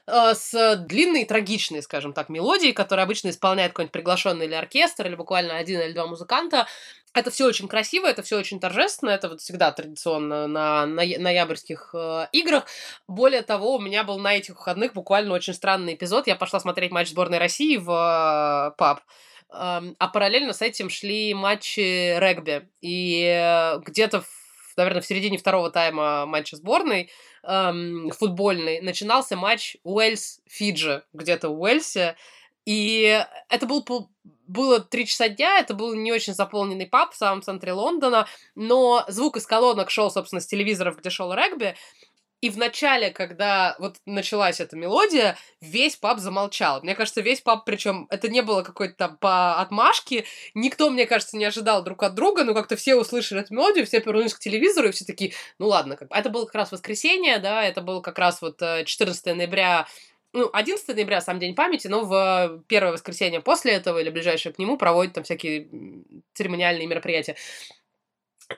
[0.07, 5.57] с длинной, трагичной, скажем так, мелодией, которую обычно исполняет какой-нибудь приглашенный или оркестр, или буквально
[5.57, 6.67] один или два музыканта.
[7.15, 12.27] Это все очень красиво, это все очень торжественно, это вот всегда традиционно на, ноябрьских э,
[12.33, 12.67] играх.
[13.07, 16.27] Более того, у меня был на этих выходных буквально очень странный эпизод.
[16.27, 19.01] Я пошла смотреть матч сборной России в э, паб.
[19.57, 22.69] А параллельно с этим шли матчи регби.
[22.81, 24.27] И э, где-то в
[24.77, 27.11] наверное, в середине второго тайма матча сборной
[27.47, 32.17] эм, футбольный начинался матч Уэльс-Фиджи где-то в Уэльсе.
[32.65, 33.85] И это был
[34.47, 39.05] было три часа дня, это был не очень заполненный паб в самом центре Лондона, но
[39.09, 41.77] звук из колонок шел, собственно, с телевизоров, где шел регби,
[42.45, 46.83] и в начале, когда вот началась эта мелодия, весь паб замолчал.
[46.83, 51.39] Мне кажется, весь паб, причем это не было какой-то там по отмашке, никто, мне кажется,
[51.39, 54.89] не ожидал друг от друга, но как-то все услышали эту мелодию, все повернулись к телевизору,
[54.89, 56.09] и все такие, ну ладно, как...
[56.11, 59.87] это было как раз воскресенье, да, это был как раз вот 14 э, ноября
[60.35, 64.59] ну, 11 ноября сам День памяти, но в первое воскресенье после этого или ближайшее к
[64.59, 65.71] нему проводят там всякие
[66.35, 67.37] церемониальные мероприятия.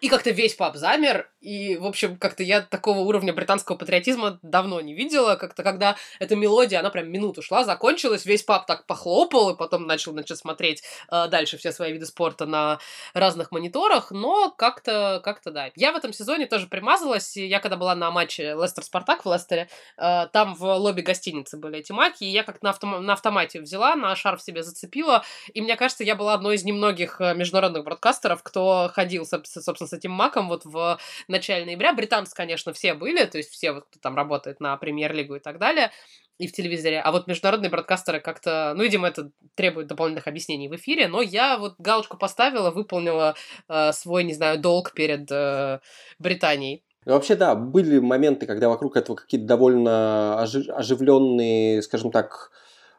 [0.01, 4.81] И как-то весь пап замер, и, в общем, как-то я такого уровня британского патриотизма давно
[4.81, 9.51] не видела, как-то когда эта мелодия, она прям минуту шла, закончилась, весь пап так похлопал,
[9.51, 12.81] и потом начал, значит, смотреть э, дальше все свои виды спорта на
[13.15, 15.71] разных мониторах, но как-то, как-то, да.
[15.77, 19.69] Я в этом сезоне тоже примазалась, и я когда была на матче Лестер-Спартак в Лестере,
[19.99, 23.61] э, там в лобби гостиницы были эти маки, и я как на, автом- на автомате
[23.61, 27.85] взяла, на шарф себе зацепила, и мне кажется, я была одной из немногих э, международных
[27.85, 31.93] бродкастеров, кто ходил, собственно, с этим маком вот в начале ноября.
[31.93, 35.59] Британцы, конечно, все были, то есть все, вот, кто там работает на премьер-лигу и так
[35.59, 35.91] далее,
[36.39, 37.01] и в телевизоре.
[37.01, 41.59] А вот международные бродкастеры как-то, ну, видимо, это требует дополнительных объяснений в эфире, но я
[41.59, 43.35] вот галочку поставила, выполнила
[43.69, 45.81] э, свой, не знаю, долг перед э,
[46.19, 46.85] Британией.
[47.07, 52.51] Ну, вообще, да, были моменты, когда вокруг этого какие-то довольно оживленные, скажем так,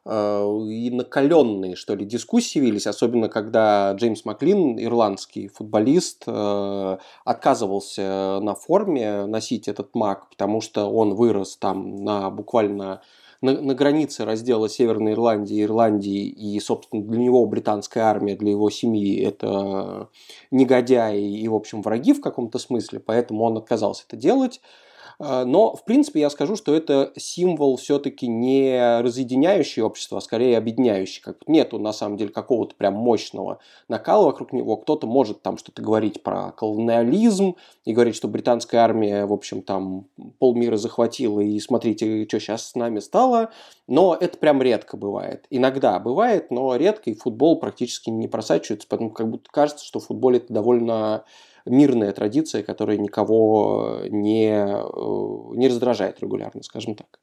[0.10, 8.56] и накаленные, что ли, дискуссии велись, особенно когда Джеймс Маклин, ирландский футболист, э, отказывался на
[8.56, 13.02] форме носить этот маг, потому что он вырос там на буквально
[13.42, 18.52] на, на границе раздела Северной Ирландии и Ирландии, и, собственно, для него британская армия, для
[18.52, 20.10] его семьи это
[20.52, 24.62] негодяи и, в общем, враги в каком-то смысле, поэтому он отказался это делать.
[25.20, 30.58] А, но, в принципе, я скажу, что это символ все-таки не разъединяющий общество, а скорее
[30.58, 31.22] объединяющий.
[31.24, 34.78] Как нету, на самом деле, какого-то прям мощного накала вокруг него.
[34.78, 40.06] Кто-то может там что-то говорить про колониализм и говорить, что британская армия, в общем, там
[40.38, 43.50] полмира захватила, и смотрите, что сейчас с нами стало.
[43.88, 45.46] Но это прям редко бывает.
[45.50, 50.06] Иногда бывает, но редко, и футбол практически не просачивается, поэтому как будто кажется, что в
[50.06, 51.24] футболе это довольно
[51.70, 57.20] мирная традиция, которая никого не, э, не раздражает регулярно, скажем так.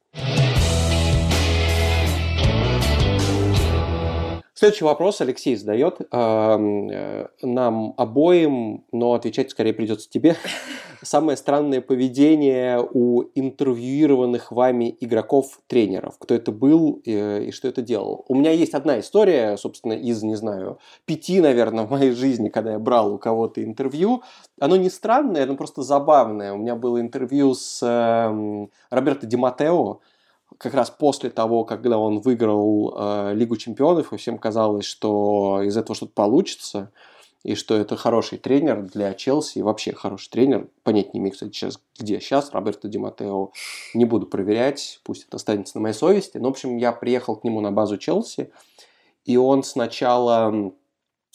[4.57, 10.37] Следующий вопрос Алексей задает э, нам обоим, но отвечать скорее придется тебе.
[11.01, 16.15] Самое странное поведение у интервьюированных вами игроков-тренеров.
[16.19, 18.23] Кто это был э, и что это делал?
[18.29, 22.71] У меня есть одна история, собственно, из, не знаю, пяти, наверное, в моей жизни, когда
[22.71, 24.23] я брал у кого-то интервью.
[24.57, 26.53] Оно не странное, оно просто забавное.
[26.53, 29.99] У меня было интервью с э, Роберто Ди Матео,
[30.57, 35.75] как раз после того, когда он выиграл э, Лигу чемпионов, и всем казалось, что из
[35.77, 36.91] этого что-то получится,
[37.43, 40.67] и что это хороший тренер для Челси, и вообще хороший тренер.
[40.83, 43.51] Понять не имею, кстати, сейчас, где сейчас Роберто Ди Матео,
[43.93, 46.37] не буду проверять, пусть это останется на моей совести.
[46.37, 48.51] Но, в общем, я приехал к нему на базу Челси,
[49.25, 50.73] и он сначала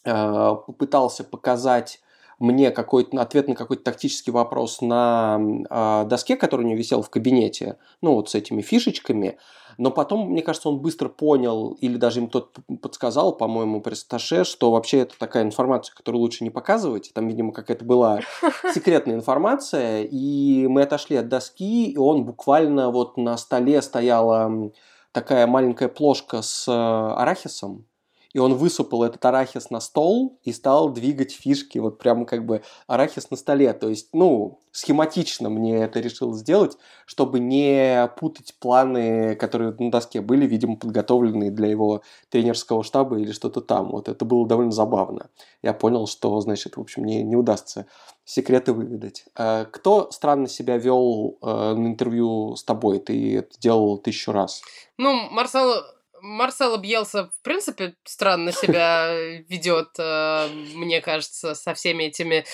[0.04, 2.00] э, попытался показать
[2.40, 5.38] мне какой-то ответ на какой-то тактический вопрос на
[5.70, 9.38] э, доске, который у него висел в кабинете, ну вот с этими фишечками,
[9.78, 14.06] но потом, мне кажется, он быстро понял, или даже им тот подсказал, по-моему, пресс
[14.44, 17.12] что вообще это такая информация, которую лучше не показывать.
[17.14, 18.20] Там, видимо, какая-то была
[18.74, 24.70] секретная информация, и мы отошли от доски, и он буквально вот на столе стояла
[25.12, 27.86] такая маленькая плошка с э, арахисом,
[28.32, 32.62] и он высыпал этот арахис на стол и стал двигать фишки, вот прямо как бы
[32.86, 33.72] арахис на столе.
[33.72, 36.76] То есть, ну, схематично мне это решил сделать,
[37.06, 43.32] чтобы не путать планы, которые на доске были, видимо, подготовлены для его тренерского штаба или
[43.32, 43.90] что-то там.
[43.90, 45.28] Вот это было довольно забавно.
[45.62, 47.86] Я понял, что, значит, в общем, не, не удастся
[48.24, 49.24] секреты выведать.
[49.34, 53.00] А кто странно себя вел э, на интервью с тобой?
[53.00, 54.62] Ты это делал тысячу раз.
[54.98, 55.82] Ну, Марсел
[56.22, 59.12] Марсела Бьелса, в принципе, странно себя
[59.48, 62.44] ведет, э, мне кажется, со всеми этими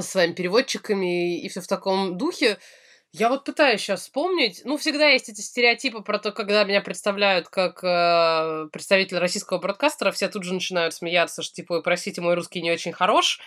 [0.00, 2.58] своими переводчиками и все в таком духе.
[3.12, 4.62] Я вот пытаюсь сейчас вспомнить.
[4.64, 10.10] Ну, всегда есть эти стереотипы про то, когда меня представляют как э, представитель российского бродкастера,
[10.10, 13.38] все тут же начинают смеяться, что типа, простите, мой русский не очень хорош.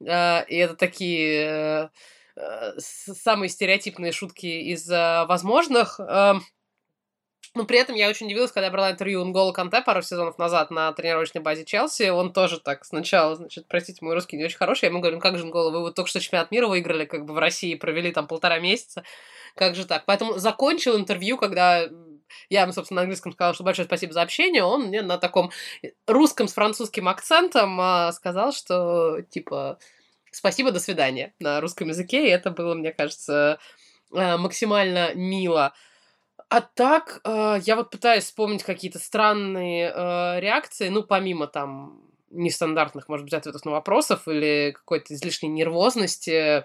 [0.00, 1.88] Э, и это такие э,
[2.36, 5.98] э, самые стереотипные шутки из э, возможных.
[5.98, 6.34] Э,
[7.56, 10.70] но при этом я очень удивилась, когда я брала интервью Нгола Канте пару сезонов назад
[10.70, 12.10] на тренировочной базе Челси.
[12.10, 14.84] Он тоже так сначала, значит, простите, мой русский не очень хороший.
[14.84, 17.24] Я ему говорю, ну как же, Нгола, вы вот только что чемпионат мира выиграли, как
[17.24, 19.02] бы в России провели там полтора месяца.
[19.54, 20.04] Как же так?
[20.04, 21.88] Поэтому закончил интервью, когда
[22.48, 25.50] я ему, собственно, на английском сказала, что большое спасибо за общение, он мне на таком
[26.06, 29.78] русском с французским акцентом а, сказал, что, типа,
[30.30, 33.58] спасибо, до свидания на русском языке, и это было, мне кажется,
[34.12, 35.74] а, максимально мило.
[36.48, 43.08] А так, э, я вот пытаюсь вспомнить какие-то странные э, реакции, ну, помимо там нестандартных,
[43.08, 46.64] может быть, ответов на вопросов или какой-то излишней нервозности.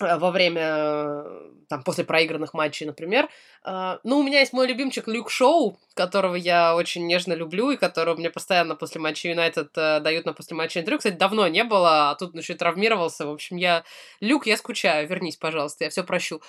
[0.00, 1.24] Э, во время,
[1.68, 3.28] там, после проигранных матчей, например.
[3.62, 7.76] А, ну, у меня есть мой любимчик Люк Шоу, которого я очень нежно люблю, и
[7.76, 10.98] которого мне постоянно после матча Юнайтед э, дают на после матча интервью.
[10.98, 13.26] Кстати, давно не было, а тут он еще и травмировался.
[13.26, 13.84] В общем, я...
[14.20, 16.40] Люк, я скучаю, вернись, пожалуйста, я все прощу.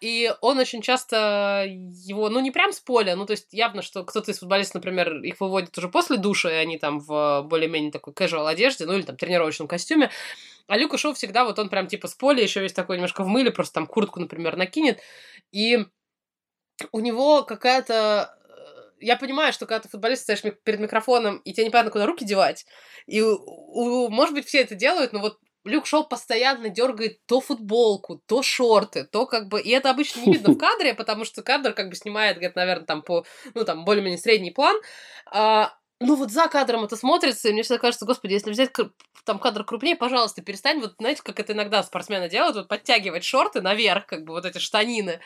[0.00, 4.02] И он очень часто его, ну, не прям с поля, ну, то есть явно, что
[4.02, 8.12] кто-то из футболистов, например, их выводит уже после душа, и они там в более-менее такой
[8.12, 10.10] casual одежде, ну, или там тренировочном костюме.
[10.66, 13.28] А Люка Шоу всегда вот он прям типа с поля, еще весь такой немножко в
[13.28, 15.00] мыле, просто там куртку, например, накинет.
[15.52, 15.78] И
[16.92, 21.66] у него какая-то э, я понимаю, что когда ты футболист стоишь перед микрофоном, и тебе
[21.66, 22.66] непонятно, куда руки девать.
[23.06, 28.22] И, у, может быть, все это делают, но вот Люк Шоу постоянно дергает то футболку,
[28.26, 29.60] то шорты, то как бы...
[29.60, 32.86] И это обычно не видно в кадре, потому что кадр как бы снимает, где-то, наверное,
[32.86, 34.76] там по, ну, там, более-менее средний план.
[35.26, 38.70] А, ну вот за кадром это смотрится, и мне всегда кажется, господи, если взять
[39.24, 43.60] там кадр крупнее, пожалуйста, перестань, вот знаете, как это иногда спортсмены делают, вот подтягивать шорты
[43.60, 45.20] наверх, как бы вот эти штанины.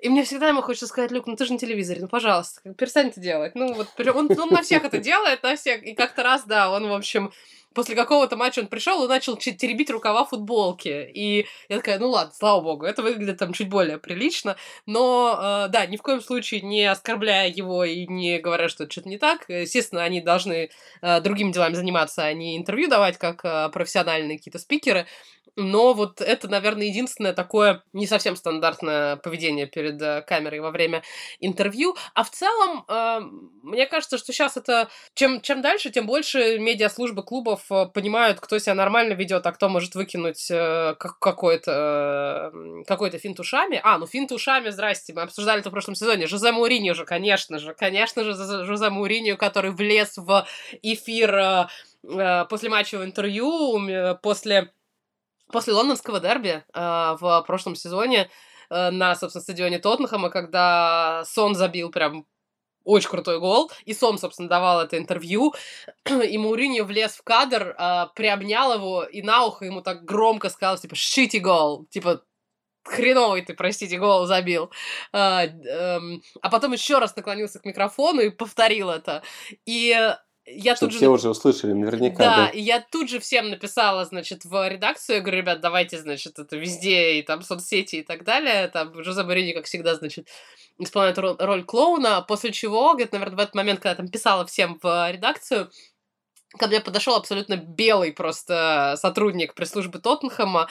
[0.00, 3.08] И мне всегда ему хочется сказать, Люк, ну ты же на телевизоре, ну пожалуйста, перестань
[3.08, 3.54] это делать.
[3.54, 5.82] Ну вот он, он на всех это делает, на всех.
[5.82, 7.32] И как-то раз, да, он, в общем,
[7.74, 11.10] после какого-то матча он пришел и начал теребить рукава футболки.
[11.14, 14.56] И я такая, ну ладно, слава богу, это выглядит там чуть более прилично.
[14.86, 19.08] Но, э, да, ни в коем случае не оскорбляя его и не говоря, что что-то
[19.08, 19.44] не так.
[19.48, 20.70] Естественно, они должны
[21.02, 25.06] э, другими делами заниматься, а не интервью давать, как э, профессиональные какие-то спикеры.
[25.56, 31.02] Но вот это, наверное, единственное такое не совсем стандартное поведение перед э, камерой во время
[31.40, 31.96] интервью.
[32.14, 33.20] А в целом, э,
[33.62, 34.88] мне кажется, что сейчас это...
[35.14, 39.68] Чем, чем дальше, тем больше медиаслужбы клубов э, понимают, кто себя нормально ведет, а кто
[39.68, 40.48] может выкинуть
[40.98, 42.52] какой-то
[42.86, 43.80] какой-то финт ушами.
[43.82, 46.26] А, ну финт ушами, здрасте, мы обсуждали это в прошлом сезоне.
[46.26, 48.34] Жозе Мауриньо же, конечно же, конечно же,
[48.64, 50.46] Жозе Мауриньо, который влез в
[50.82, 51.68] эфир
[52.48, 54.72] после матчевого интервью, после
[55.50, 58.30] после лондонского дерби э, в прошлом сезоне
[58.70, 62.26] э, на, собственно, стадионе Тоттенхэма, когда Сон забил прям
[62.84, 65.54] очень крутой гол, и Сон, собственно, давал это интервью,
[66.06, 70.78] и Мауриньо влез в кадр, э, приобнял его, и на ухо ему так громко сказал,
[70.78, 72.22] типа, «Шити гол!» Типа,
[72.84, 74.70] хреновый ты, простите, гол забил.
[75.12, 79.22] А, эм, а потом еще раз наклонился к микрофону и повторил это.
[79.66, 79.94] И
[80.46, 81.10] я Чтобы тут все же...
[81.10, 82.18] уже услышали, наверняка.
[82.18, 85.98] Да, да, и я тут же всем написала, значит, в редакцию, я говорю, ребят, давайте,
[85.98, 88.68] значит, это везде, и там соцсети и так далее.
[88.68, 90.28] Там Жозе Марини, как всегда, значит,
[90.78, 94.46] исполняет роль, роль клоуна, после чего, где-то, наверное, в этот момент, когда я там писала
[94.46, 95.70] всем в редакцию,
[96.58, 100.68] ко мне подошел абсолютно белый просто сотрудник пресс-службы Тоттенхэма,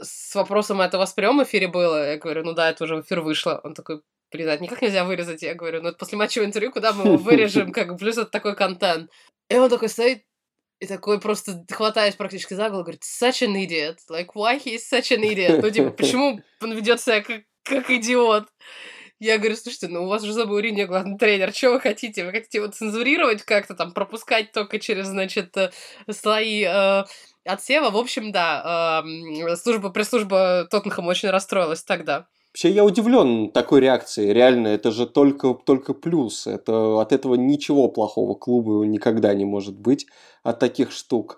[0.00, 2.12] с вопросом, это у вас в прямом эфире было?
[2.12, 3.60] Я говорю, ну да, это уже в эфир вышло.
[3.64, 4.02] Он такой,
[4.32, 5.42] блин, это никак нельзя вырезать.
[5.42, 8.56] Я говорю, ну это после матчевого интервью, куда мы его вырежем, как плюс это такой
[8.56, 9.10] контент.
[9.48, 10.24] И он такой стоит,
[10.78, 13.96] И такой просто хватаясь практически за голову, говорит, such an idiot.
[14.10, 15.60] Like, why he is such an idiot?
[15.62, 18.46] Ну, типа, почему он ведет себя как, как идиот?
[19.18, 22.26] Я говорю, слушайте, ну у вас же за Мауриньо главный тренер, что вы хотите?
[22.26, 25.70] Вы хотите его цензурировать как-то там, пропускать только через, значит, э,
[26.10, 27.04] слои э,
[27.46, 27.88] отсева?
[27.90, 32.28] В общем, да, э, служба, пресс-служба Тоттенхэма очень расстроилась тогда.
[32.56, 34.32] Вообще я удивлен такой реакцией.
[34.32, 36.46] Реально, это же только, только плюс.
[36.46, 40.06] Это, от этого ничего плохого клубу никогда не может быть
[40.42, 41.36] от таких штук.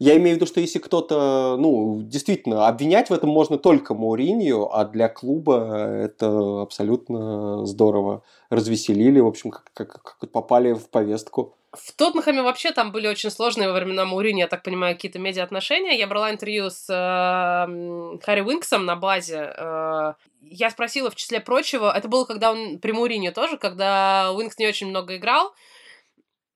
[0.00, 4.76] Я имею в виду, что если кто-то, ну, действительно, обвинять в этом можно только Мауринью,
[4.76, 8.24] а для клуба это абсолютно здорово.
[8.50, 11.54] Развеселили, в общем, как, как, как попали в повестку.
[11.76, 15.98] В Тоттенхэме вообще там были очень сложные во времена Маурини, я так понимаю, какие-то медиа-отношения.
[15.98, 19.52] Я брала интервью с э, Харри Уинксом на базе.
[19.56, 24.58] Э, я спросила, в числе прочего, это было когда он при Маурини тоже, когда Уинкс
[24.58, 25.54] не очень много играл,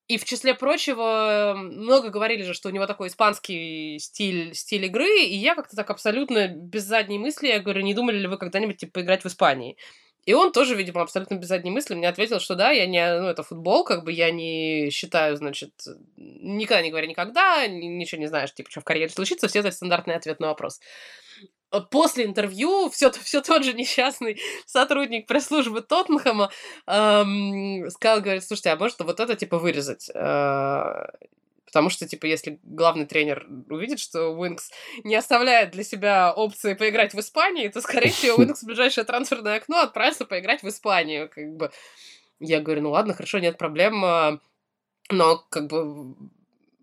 [0.08, 5.20] и в числе прочего, много говорили же, что у него такой испанский стиль, стиль игры,
[5.20, 8.78] и я как-то так абсолютно без задней мысли, я говорю, не думали ли вы когда-нибудь,
[8.78, 9.76] типа, поиграть в Испании?
[10.26, 13.28] И он тоже, видимо, абсолютно без задней мысли мне ответил, что да, я не, ну,
[13.28, 15.72] это футбол, как бы я не считаю, значит,
[16.16, 20.16] никогда не говоря никогда, ничего не знаешь, типа, что в карьере случится, все это стандартный
[20.16, 20.80] ответ на вопрос
[21.90, 26.50] после интервью все, все тот же несчастный сотрудник пресс-службы Тоттенхэма
[26.86, 30.10] эм, сказал, говорит, слушайте, а может вот это, типа, вырезать?
[30.12, 31.06] Э,
[31.70, 34.70] потому что, типа, если главный тренер увидит, что Уинкс
[35.04, 39.56] не оставляет для себя опции поиграть в Испании, то, скорее всего, Уинкс в ближайшее трансферное
[39.56, 41.70] окно отправится поиграть в Испанию, как бы.
[42.40, 44.38] Я говорю, ну ладно, хорошо, нет проблем, э,
[45.10, 46.16] но, как бы,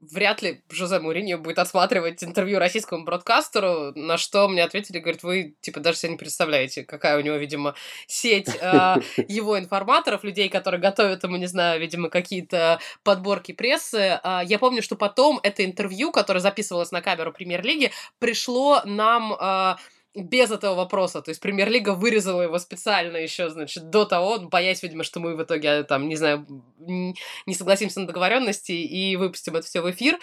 [0.02, 5.56] вряд ли Жозе Мourinho будет осматривать интервью российскому бродкастеру, на что мне ответили, говорят, вы,
[5.62, 7.76] типа, даже себе не представляете, какая у него, видимо,
[8.08, 8.96] сеть э,
[9.28, 14.20] его информаторов, людей, которые готовят ему, не знаю, видимо, какие-то подборки прессы.
[14.24, 19.34] Э, я помню, что потом это интервью, которое записывалось на камеру премьер-лиги, пришло нам...
[19.34, 19.76] Э,
[20.24, 21.22] без этого вопроса.
[21.22, 25.44] То есть премьер-лига вырезала его специально еще, значит, до того, боясь, видимо, что мы в
[25.44, 26.46] итоге, там, не знаю,
[26.80, 30.20] не согласимся на договоренности и выпустим это все в эфир.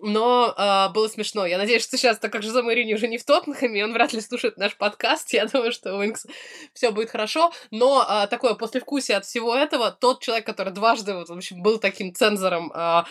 [0.00, 1.46] Но э, было смешно.
[1.46, 4.20] Я надеюсь, что сейчас, так как Жозе Марини уже не в Тоттенхэме, он вряд ли
[4.20, 6.26] слушает наш подкаст, я думаю, что у Уинкс
[6.72, 7.52] все будет хорошо.
[7.70, 11.78] Но э, такое послевкусие от всего этого, тот человек, который дважды, вот, в общем, был
[11.78, 13.04] таким цензором э,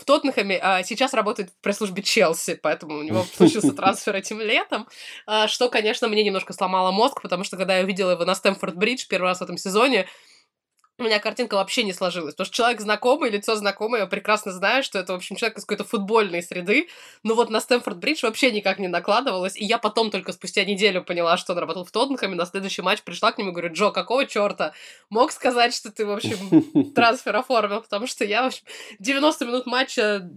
[0.00, 4.88] в Тоттенхэме, а сейчас работает в пресс-службе Челси, поэтому у него случился трансфер этим летом,
[5.26, 9.06] а, что, конечно, мне немножко сломало мозг, потому что когда я увидела его на Стэнфорд-Бридж
[9.08, 10.06] первый раз в этом сезоне,
[11.00, 12.34] у меня картинка вообще не сложилась.
[12.34, 15.64] Потому что человек знакомый, лицо знакомое, я прекрасно знаю, что это, в общем, человек из
[15.64, 16.88] какой-то футбольной среды.
[17.22, 19.56] Но вот на Стэнфорд-Бридж вообще никак не накладывалось.
[19.56, 22.34] И я потом только спустя неделю поняла, что он работал в Тоттенхэме.
[22.34, 24.72] На следующий матч пришла к нему и говорю, Джо, какого черта?
[25.08, 27.80] Мог сказать, что ты, в общем, трансфер оформил?
[27.80, 28.64] Потому что я, в общем,
[28.98, 30.28] 90 минут матча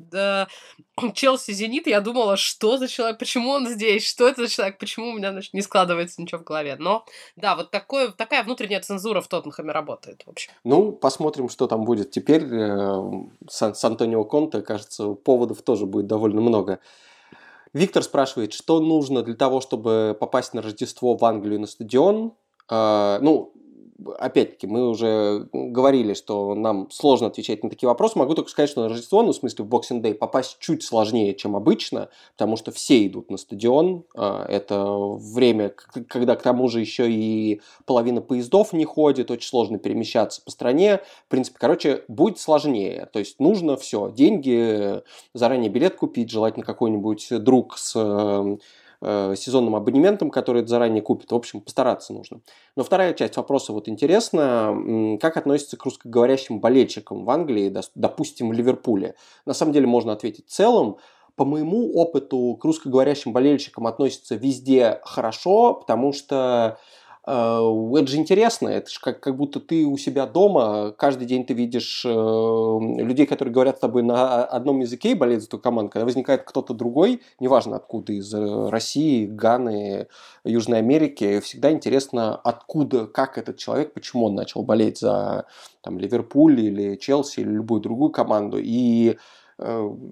[1.01, 5.09] да, Челси-Зенит, я думала, что за человек, почему он здесь, что это за человек, почему
[5.09, 6.75] у меня значит, не складывается ничего в голове.
[6.77, 10.51] Но, да, вот такое, такая внутренняя цензура в Тоттенхэме работает, в общем.
[10.63, 12.43] Ну, посмотрим, что там будет теперь.
[12.43, 13.01] Э,
[13.49, 16.79] с, с Антонио Конте, кажется, поводов тоже будет довольно много.
[17.73, 22.33] Виктор спрашивает, что нужно для того, чтобы попасть на Рождество в Англию на стадион.
[22.69, 23.51] Э, ну,
[24.17, 28.17] опять-таки, мы уже говорили, что нам сложно отвечать на такие вопросы.
[28.17, 31.33] Могу только сказать, что на Рождество, ну, в смысле, в Boxing Day попасть чуть сложнее,
[31.35, 34.03] чем обычно, потому что все идут на стадион.
[34.15, 35.73] А, это время,
[36.07, 41.01] когда к тому же еще и половина поездов не ходит, очень сложно перемещаться по стране.
[41.27, 43.07] В принципе, короче, будет сложнее.
[43.11, 45.01] То есть нужно все, деньги,
[45.33, 47.95] заранее билет купить, желательно какой-нибудь друг с
[49.05, 51.29] Э, сезонным абонементом, который заранее купит.
[51.29, 52.39] В общем, постараться нужно.
[52.77, 55.17] Но вторая часть вопроса вот интересна.
[55.19, 59.15] Как относится к русскоговорящим болельщикам в Англии, допустим, в Ливерпуле?
[59.45, 60.99] На самом деле можно ответить в целом.
[61.35, 66.77] По моему опыту к русскоговорящим болельщикам относятся везде хорошо, потому что
[67.25, 71.53] это же интересно, это же как, как будто ты у себя дома, каждый день ты
[71.53, 75.89] видишь э, людей, которые говорят с тобой на одном языке и болеют за эту команду.
[75.89, 80.07] Когда возникает кто-то другой, неважно откуда, из э, России, Ганы,
[80.43, 85.45] Южной Америки, всегда интересно, откуда, как этот человек, почему он начал болеть за
[85.81, 88.57] там, Ливерпуль или Челси или любую другую команду.
[88.61, 89.15] И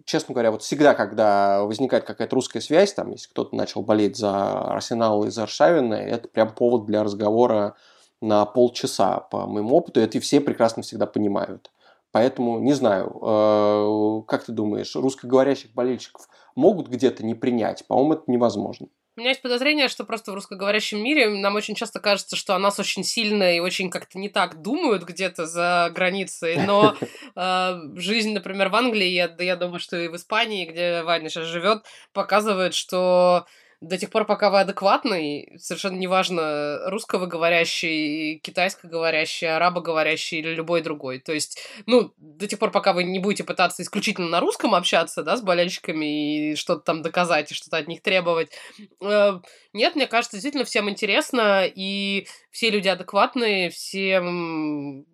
[0.05, 4.61] честно говоря, вот всегда, когда возникает какая-то русская связь, там, если кто-то начал болеть за
[4.61, 7.75] Арсенал и за Аршавина, это прям повод для разговора
[8.21, 11.71] на полчаса, по моему опыту, и это все прекрасно всегда понимают.
[12.11, 17.87] Поэтому, не знаю, э, как ты думаешь, русскоговорящих болельщиков могут где-то не принять?
[17.87, 18.87] По-моему, это невозможно.
[19.17, 22.59] У меня есть подозрение, что просто в русскоговорящем мире нам очень часто кажется, что о
[22.59, 26.95] нас очень сильно и очень как-то не так думают где-то за границей, но
[27.35, 31.47] э, жизнь, например, в Англии, я, я думаю, что и в Испании, где Ваня сейчас
[31.47, 31.83] живет,
[32.13, 33.45] показывает, что
[33.81, 41.19] до тех пор, пока вы адекватный, совершенно неважно, русского-говорящий, китайско-говорящий, арабо-говорящий или любой другой.
[41.19, 45.23] То есть, ну, до тех пор, пока вы не будете пытаться исключительно на русском общаться,
[45.23, 48.51] да, с болельщиками и что-то там доказать, и что-то от них требовать.
[49.01, 49.39] Э,
[49.73, 55.05] нет, мне кажется, действительно всем интересно, и все люди адекватные, всем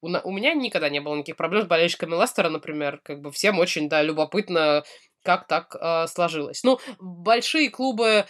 [0.00, 3.00] у, у меня никогда не было никаких проблем с болельщиками Лестера, например.
[3.02, 4.84] Как бы всем очень, да, любопытно
[5.28, 6.64] как так э, сложилось.
[6.64, 8.24] Ну, большие клубы,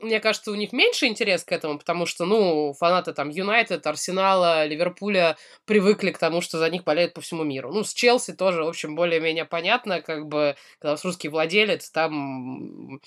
[0.00, 4.64] мне кажется, у них меньше интерес к этому, потому что, ну, фанаты там Юнайтед, Арсенала,
[4.64, 5.36] Ливерпуля
[5.66, 7.70] привыкли к тому, что за них болеют по всему миру.
[7.74, 11.90] Ну, с Челси тоже, в общем, более-менее понятно, как бы, когда у вас русский владелец,
[11.90, 13.00] там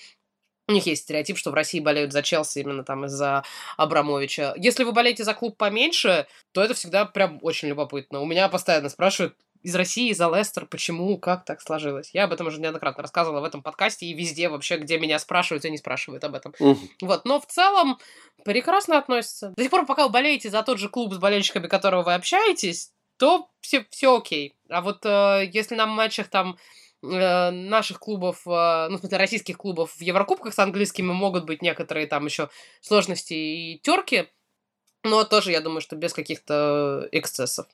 [0.68, 3.42] у них есть стереотип, что в России болеют за Челси именно там из-за
[3.76, 4.54] Абрамовича.
[4.56, 8.20] Если вы болеете за клуб поменьше, то это всегда прям очень любопытно.
[8.20, 9.34] У меня постоянно спрашивают,
[9.64, 12.10] из России, за Лестер, почему, как так сложилось.
[12.12, 15.64] Я об этом уже неоднократно рассказывала в этом подкасте и везде вообще, где меня спрашивают,
[15.64, 16.54] они спрашивают об этом.
[16.60, 16.76] Mm.
[17.00, 17.98] Вот, но в целом
[18.44, 19.54] прекрасно относятся.
[19.56, 22.92] До сих пор, пока вы болеете за тот же клуб с болельщиками, которого вы общаетесь,
[23.16, 24.54] то все, все окей.
[24.68, 26.58] А вот э, если на матчах там
[27.02, 31.62] э, наших клубов, э, ну, в смысле, российских клубов в Еврокубках с английскими могут быть
[31.62, 32.50] некоторые там еще
[32.82, 34.26] сложности и терки,
[35.04, 37.66] но тоже, я думаю, что без каких-то эксцессов.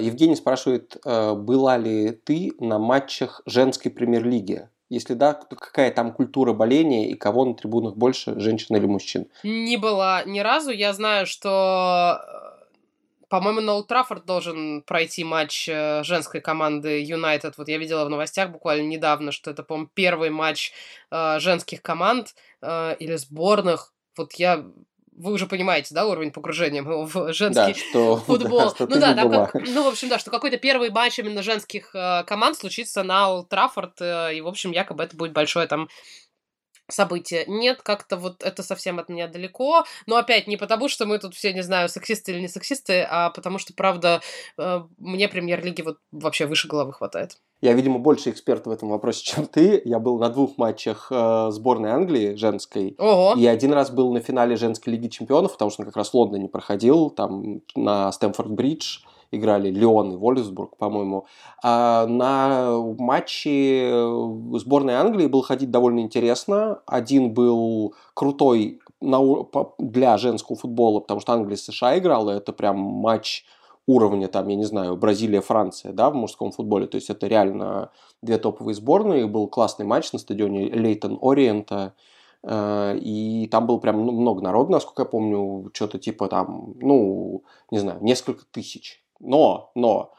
[0.00, 4.68] Евгений спрашивает, а, была ли ты на матчах женской премьер-лиги?
[4.90, 9.28] Если да, то какая там культура боления и кого на трибунах больше, женщин или мужчин?
[9.42, 10.70] Не была ни разу.
[10.70, 17.56] Я знаю, что, э, по-моему, на Ултрафорд должен пройти матч э, женской команды Юнайтед.
[17.56, 20.72] Вот я видела в новостях буквально недавно, что это, по-моему, первый матч
[21.10, 23.92] э, женских команд или сборных.
[24.16, 24.64] Вот я
[25.12, 28.60] вы уже понимаете, да, уровень погружения в женский да, что, футбол.
[28.60, 31.42] Да, что ну да, там как, ну, в общем, да, что какой-то первый матч именно
[31.42, 35.66] женских э, команд случится на Олд Траффорд, э, и, в общем, якобы это будет большое
[35.66, 35.88] там
[36.88, 37.44] события.
[37.46, 39.84] Нет, как-то вот это совсем от меня далеко.
[40.06, 43.30] Но опять не потому, что мы тут все, не знаю, сексисты или не сексисты, а
[43.30, 44.20] потому что, правда,
[44.58, 47.38] э, мне премьер-лиги вот вообще выше головы хватает.
[47.62, 49.80] Я, видимо, больше эксперт в этом вопросе, чем ты.
[49.84, 52.96] Я был на двух матчах э, сборной Англии женской.
[52.98, 53.34] Ого.
[53.38, 56.14] И один раз был на финале женской лиги чемпионов, потому что он как раз в
[56.14, 61.26] Лондоне проходил, там на Стэнфорд-Бридж играли Леон и Вольсбург, по-моему.
[61.62, 66.80] А на матче э, сборной Англии был ходить довольно интересно.
[66.86, 73.44] Один был крутой для женского футбола, потому что Англия с США играла, это прям матч
[73.86, 76.86] уровня, там, я не знаю, Бразилия-Франция, да, в мужском футболе.
[76.86, 77.90] То есть это реально
[78.22, 79.26] две топовые сборные.
[79.26, 81.94] Был классный матч на стадионе Лейтон Ориента.
[82.42, 87.44] Э, и там было прям ну, много народу, насколько я помню, что-то типа там, ну,
[87.70, 90.12] не знаю, несколько тысяч но, но,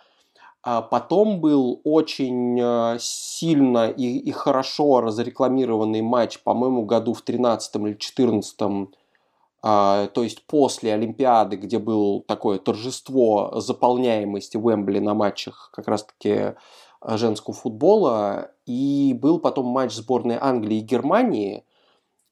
[0.63, 7.75] а потом был очень э, сильно и, и хорошо разрекламированный матч, по-моему, году в 13
[7.75, 8.87] или 14 а,
[9.63, 16.53] то есть после Олимпиады, где было такое торжество заполняемости Уэмбли на матчах как раз-таки э,
[17.17, 21.63] женского футбола, и был потом матч сборной Англии и Германии,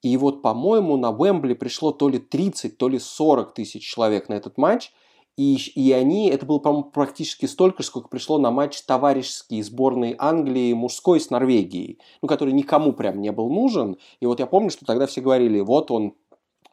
[0.01, 4.33] и вот, по-моему, на Уэмбли пришло то ли 30, то ли 40 тысяч человек на
[4.33, 4.91] этот матч,
[5.37, 10.73] и, и они, это было, по-моему, практически столько, сколько пришло на матч товарищеский сборной Англии
[10.73, 13.95] мужской с Норвегией, ну, который никому прям не был нужен.
[14.19, 16.15] И вот я помню, что тогда все говорили, вот он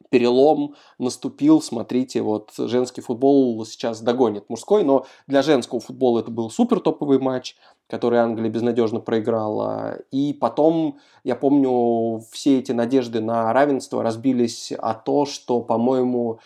[0.09, 6.49] перелом наступил, смотрите, вот женский футбол сейчас догонит мужской, но для женского футбола это был
[6.49, 7.55] супер топовый матч,
[7.87, 9.99] который Англия безнадежно проиграла.
[10.11, 16.39] И потом, я помню, все эти надежды на равенство разбились о то, что, по-моему,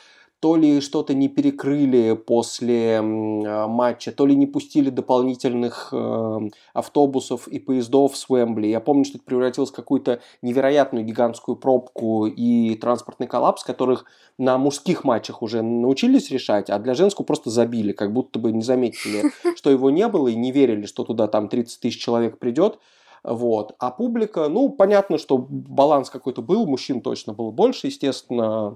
[0.43, 6.39] то ли что-то не перекрыли после а, матча, то ли не пустили дополнительных э,
[6.73, 8.67] автобусов и поездов с Уэмбли.
[8.67, 14.03] Я помню, что это превратилось в какую-то невероятную гигантскую пробку и транспортный коллапс, которых
[14.37, 18.63] на мужских матчах уже научились решать, а для женского просто забили, как будто бы не
[18.63, 22.79] заметили, что его не было и не верили, что туда там 30 тысяч человек придет.
[23.23, 23.75] Вот.
[23.79, 28.73] А публика, ну, понятно, что баланс какой-то был, мужчин точно было больше, естественно,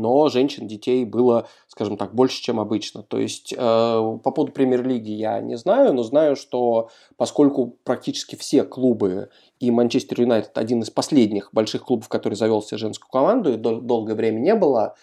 [0.00, 3.02] но женщин, детей было, скажем так, больше, чем обычно.
[3.02, 8.64] То есть э, по поводу премьер-лиги я не знаю, но знаю, что поскольку практически все
[8.64, 9.30] клубы
[9.60, 13.80] и Манчестер Юнайтед один из последних больших клубов, который завел себе женскую команду, и дол-
[13.80, 14.94] долгое время не было,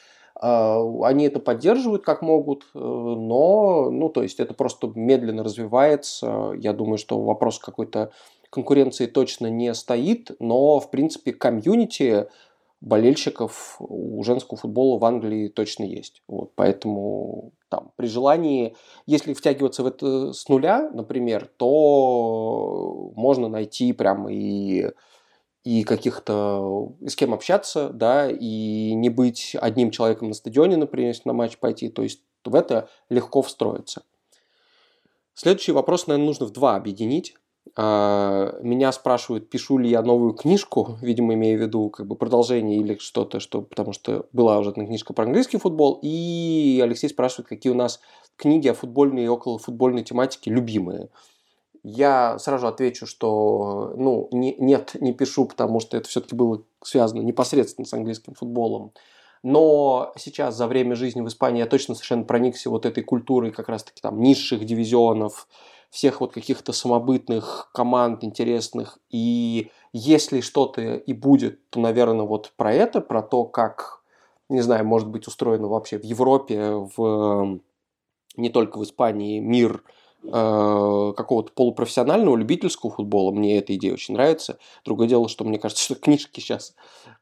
[0.41, 6.53] э, они это поддерживают как могут, э, но, ну, то есть это просто медленно развивается.
[6.57, 8.11] Я думаю, что вопрос какой-то
[8.49, 12.27] конкуренции точно не стоит, но, в принципе, комьюнити
[12.85, 16.21] болельщиков у женского футбола в Англии точно есть.
[16.27, 18.75] Вот, поэтому там, при желании,
[19.07, 24.91] если втягиваться в это с нуля, например, то можно найти прямо и
[25.63, 31.23] и каких-то, с кем общаться, да, и не быть одним человеком на стадионе, например, если
[31.27, 34.03] на матч пойти, то есть в это легко встроиться.
[35.33, 37.35] Следующий вопрос, наверное, нужно в два объединить.
[37.75, 42.77] А, меня спрашивают, пишу ли я новую книжку, видимо, имея в виду как бы продолжение
[42.77, 47.49] или что-то, что, потому что была уже одна книжка про английский футбол, и Алексей спрашивает,
[47.49, 47.99] какие у нас
[48.37, 51.09] книги о футбольной и околофутбольной тематике любимые.
[51.83, 57.21] Я сразу отвечу, что ну, не, нет, не пишу, потому что это все-таки было связано
[57.21, 58.91] непосредственно с английским футболом.
[59.43, 63.69] Но сейчас за время жизни в Испании я точно совершенно проникся вот этой культурой как
[63.69, 65.47] раз-таки там низших дивизионов,
[65.89, 68.99] всех вот каких-то самобытных команд интересных.
[69.09, 74.03] И если что-то и будет, то, наверное, вот про это, про то, как,
[74.49, 77.59] не знаю, может быть устроено вообще в Европе, в
[78.37, 79.83] не только в Испании мир–
[80.31, 83.31] Э, какого-то полупрофессионального, любительского футбола.
[83.31, 84.57] Мне эта идея очень нравится.
[84.83, 86.75] Другое дело, что мне кажется, что книжки сейчас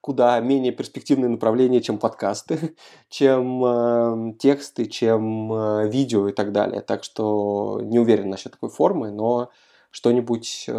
[0.04, 2.76] куда менее перспективное направление, чем подкасты,
[3.10, 6.82] чем э, тексты, чем э, видео и так далее.
[6.82, 9.50] Так что не уверен насчет такой формы, но
[9.92, 10.74] что-нибудь, э,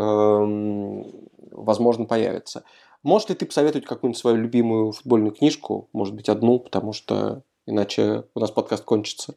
[1.53, 2.65] возможно, появится.
[3.03, 5.89] Можешь ли ты посоветовать какую-нибудь свою любимую футбольную книжку?
[5.95, 9.37] Может быть, одну, потому что иначе у нас подкаст кончится.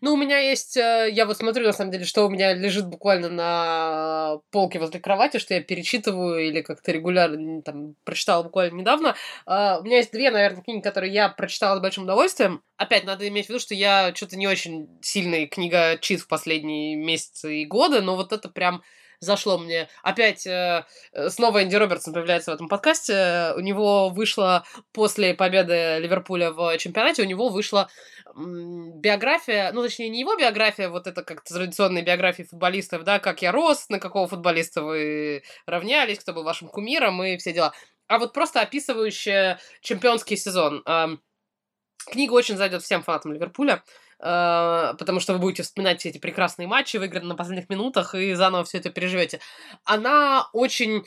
[0.00, 2.86] Ну, у меня есть, э, я вот смотрю, на самом деле, что у меня лежит
[2.86, 9.14] буквально на полке возле кровати, что я перечитываю или как-то регулярно там прочитала буквально недавно.
[9.46, 12.62] А, у меня есть две, наверное, книги, которые я прочитала с большим удовольствием.
[12.76, 16.96] Опять надо иметь в виду, что я что-то не очень сильный книга чит в последние
[16.96, 18.82] месяцы и годы, но вот это прям
[19.20, 19.88] зашло мне.
[20.02, 23.52] Опять э, э, снова Энди Робертсон появляется в этом подкасте.
[23.56, 27.88] У него вышло после победы Ливерпуля в чемпионате, у него вышла
[28.38, 33.52] биография, ну, точнее, не его биография, вот это как традиционные биографии футболистов, да, как я
[33.52, 37.72] рос, на какого футболиста вы равнялись, кто был вашим кумиром и все дела.
[38.06, 40.82] А вот просто описывающая чемпионский сезон.
[42.10, 43.82] Книга очень зайдет всем фанатам Ливерпуля.
[44.20, 48.34] Э, потому что вы будете вспоминать все эти прекрасные матчи, выигранные на последних минутах, и
[48.34, 49.40] заново все это переживете.
[49.84, 51.04] Она очень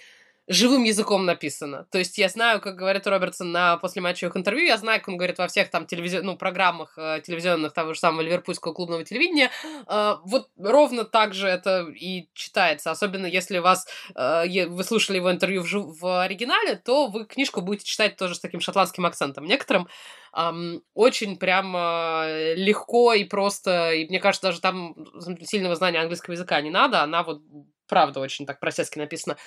[0.47, 1.85] живым языком написано.
[1.91, 5.37] То есть я знаю, как говорит Робертсон на послематчевых интервью, я знаю, как он говорит
[5.37, 6.17] во всех там телевизи...
[6.17, 9.51] ну, программах э, телевизионных того же самого ливерпульского клубного телевидения.
[9.87, 12.91] Э, вот ровно так же это и читается.
[12.91, 17.85] Особенно если вас, э, вы слушали его интервью в, в оригинале, то вы книжку будете
[17.85, 19.45] читать тоже с таким шотландским акцентом.
[19.45, 19.87] Некоторым
[20.35, 24.95] эм, очень прям э, легко и просто, и мне кажется, даже там
[25.41, 27.41] сильного знания английского языка не надо, она вот
[27.87, 29.37] правда очень так простецки написана.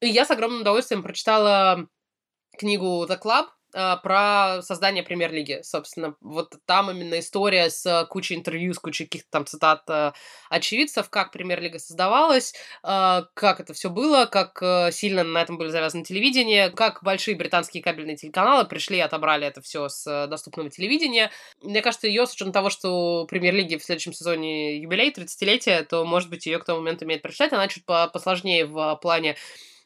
[0.00, 1.86] И я с огромным удовольствием прочитала
[2.56, 6.16] книгу The Club, а, про создание премьер-лиги, собственно.
[6.20, 10.12] Вот там именно история с кучей интервью, с кучей каких-то там цитат а,
[10.48, 15.68] очевидцев, как премьер-лига создавалась, а, как это все было, как э, сильно на этом были
[15.68, 20.70] завязаны телевидение, как большие британские кабельные телеканалы пришли и отобрали это все с э, доступного
[20.70, 21.30] телевидения.
[21.62, 26.28] Мне кажется, ее, с учетом того, что премьер-лиги в следующем сезоне юбилей, 30-летие, то, может
[26.28, 27.52] быть, ее к тому моменту имеет прочитать.
[27.52, 29.36] Она чуть посложнее в плане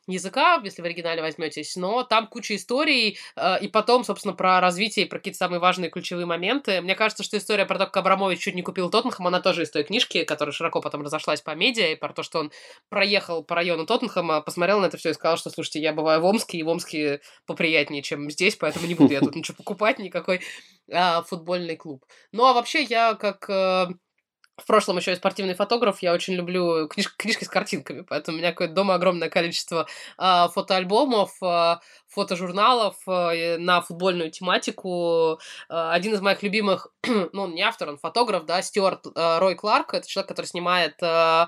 [0.07, 5.07] языка, если в оригинале возьметесь, но там куча историй, э, и потом, собственно, про развитие,
[5.07, 6.81] про какие-то самые важные ключевые моменты.
[6.81, 9.71] Мне кажется, что история про то, как Абрамович чуть не купил Тоттенхэм, она тоже из
[9.71, 12.53] той книжки, которая широко потом разошлась по медиа, и про то, что он
[12.89, 16.25] проехал по району Тоттенхэма, посмотрел на это все и сказал, что, слушайте, я бываю в
[16.25, 20.41] Омске, и в Омске поприятнее, чем здесь, поэтому не буду я тут ничего покупать, никакой
[20.93, 22.05] а, футбольный клуб.
[22.33, 23.87] Ну, а вообще я как э,
[24.57, 28.41] в прошлом еще и спортивный фотограф, я очень люблю книж книжки с картинками, поэтому у
[28.41, 29.87] меня какое-то дома огромное количество
[30.19, 31.77] э, фотоальбомов, э,
[32.09, 35.41] фотожурналов э, на футбольную тематику.
[35.69, 36.89] Э, один из моих любимых,
[37.33, 40.95] ну, он не автор, он фотограф, да, Стюарт э, Рой Кларк, это человек, который снимает...
[41.03, 41.47] Э,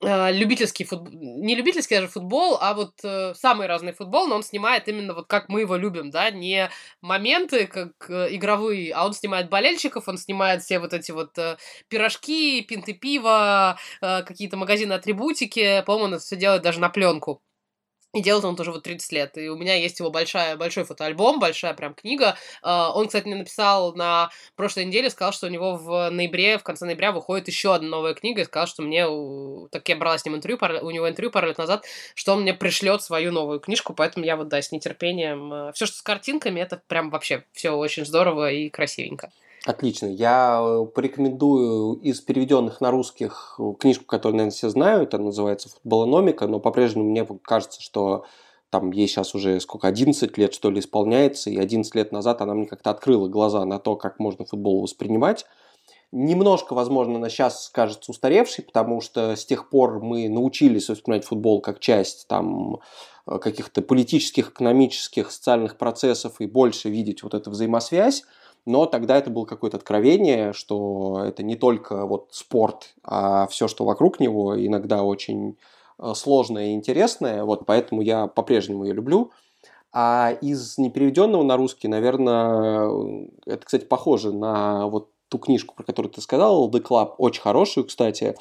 [0.00, 4.88] любительский футбол, не любительский даже футбол, а вот э, самый разный футбол, но он снимает
[4.88, 6.70] именно вот как мы его любим, да, не
[7.02, 11.56] моменты как э, игровые, а он снимает болельщиков, он снимает все вот эти вот э,
[11.88, 17.42] пирожки, пинты пива, э, какие-то магазины атрибутики, по-моему, он это все делает даже на пленку.
[18.12, 19.38] И делает он тоже вот 30 лет.
[19.38, 22.36] И у меня есть его большая, большой фотоальбом, большая прям книга.
[22.60, 26.64] А, он, кстати, мне написал на прошлой неделе, сказал, что у него в ноябре, в
[26.64, 29.06] конце ноября выходит еще одна новая книга, и сказал, что мне,
[29.70, 31.84] так я брала с ним интервью, у него интервью пару лет назад,
[32.14, 35.72] что он мне пришлет свою новую книжку, поэтому я вот, да, с нетерпением.
[35.74, 39.30] Все, что с картинками, это прям вообще все очень здорово и красивенько.
[39.66, 40.06] Отлично.
[40.06, 45.12] Я э, порекомендую из переведенных на русских э, книжку, которую, наверное, все знают.
[45.12, 48.24] Она называется «Футболономика», но по-прежнему мне кажется, что
[48.70, 52.54] там ей сейчас уже сколько, 11 лет, что ли, исполняется, и 11 лет назад она
[52.54, 55.44] мне как-то открыла глаза на то, как можно футбол воспринимать.
[56.12, 61.60] Немножко, возможно, она сейчас кажется устаревшей, потому что с тех пор мы научились воспринимать футбол
[61.60, 62.80] как часть там
[63.26, 68.24] э, каких-то политических, экономических, социальных процессов и больше видеть вот эту взаимосвязь.
[68.66, 73.84] Но тогда это было какое-то откровение, что это не только вот спорт, а все, что
[73.84, 75.56] вокруг него, иногда очень
[75.98, 77.44] э, сложное и интересное.
[77.44, 79.30] Вот поэтому я по-прежнему ее люблю.
[79.92, 86.12] А из непереведенного на русский, наверное, это, кстати, похоже на вот ту книжку, про которую
[86.12, 88.36] ты сказал, The Club, очень хорошую, кстати.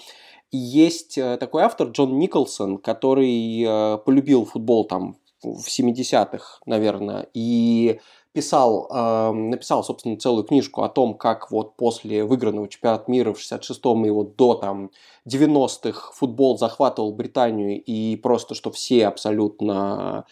[0.52, 8.00] Есть э, такой автор Джон Николсон, который э, полюбил футбол там в 70-х, наверное, и
[8.34, 13.40] писал, э, написал, собственно, целую книжку о том, как вот после выигранного чемпионата мира в
[13.40, 14.92] 66-м и вот до там
[15.28, 20.26] 90-х футбол захватывал Британию и просто, что все абсолютно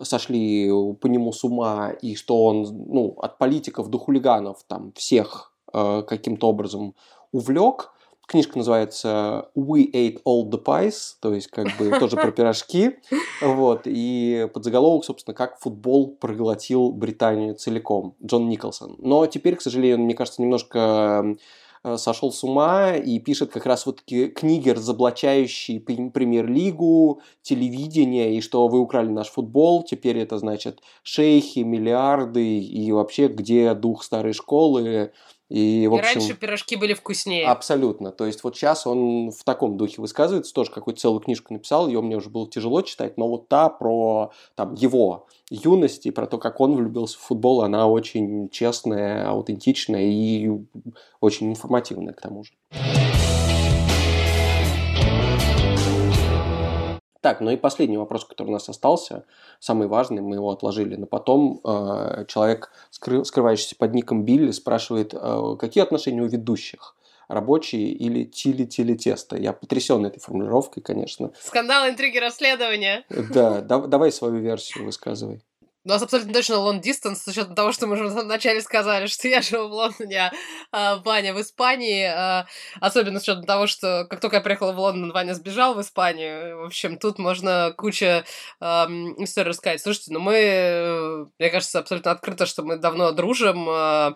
[0.00, 5.52] сошли по нему с ума и что он, ну, от политиков до хулиганов там всех
[5.72, 6.94] э, каким-то образом
[7.32, 7.92] увлек.
[8.32, 12.92] Книжка называется We Ate All the Pies, то есть как бы тоже про пирожки.
[13.42, 13.82] Вот.
[13.84, 18.16] И подзаголовок, собственно, как футбол проглотил Британию целиком.
[18.24, 18.96] Джон Николсон.
[19.00, 21.36] Но теперь, к сожалению, мне кажется, немножко
[21.84, 28.66] э, сошел с ума и пишет как раз вот книги, разоблачающие премьер-лигу, телевидение, и что
[28.66, 35.12] вы украли наш футбол, теперь это значит шейхи, миллиарды, и вообще где дух старой школы,
[35.52, 37.46] и, в общем, и раньше пирожки были вкуснее.
[37.46, 38.10] Абсолютно.
[38.10, 42.00] То есть вот сейчас он в таком духе высказывается, тоже какую-то целую книжку написал, ее
[42.00, 46.38] мне уже было тяжело читать, но вот та про там, его юность и про то,
[46.38, 50.50] как он влюбился в футбол, она очень честная, аутентичная и
[51.20, 52.52] очень информативная к тому же.
[57.22, 59.24] Так, ну и последний вопрос, который у нас остался,
[59.60, 61.60] самый важный, мы его отложили на потом.
[61.64, 66.96] Э, человек, скрывающийся под ником Билли, спрашивает, э, какие отношения у ведущих?
[67.28, 69.38] рабочие или тили-тили-тесто.
[69.38, 71.30] Я потрясен этой формулировкой, конечно.
[71.40, 73.04] Скандал, интриги, расследования.
[73.08, 75.42] Да, да давай свою версию высказывай.
[75.84, 79.26] У нас абсолютно точно long distance, с учетом того, что мы уже вначале сказали, что
[79.26, 80.30] я живу в Лондоне,
[80.70, 82.04] а Ваня в Испании.
[82.04, 82.46] А,
[82.80, 86.58] особенно с учетом того, что как только я приехала в Лондон, Ваня сбежал в Испанию.
[86.58, 88.24] В общем, тут можно куча
[88.60, 88.86] а,
[89.18, 89.80] историй рассказать.
[89.80, 93.68] Слушайте, ну мы, мне кажется, абсолютно открыто, что мы давно дружим.
[93.68, 94.14] А,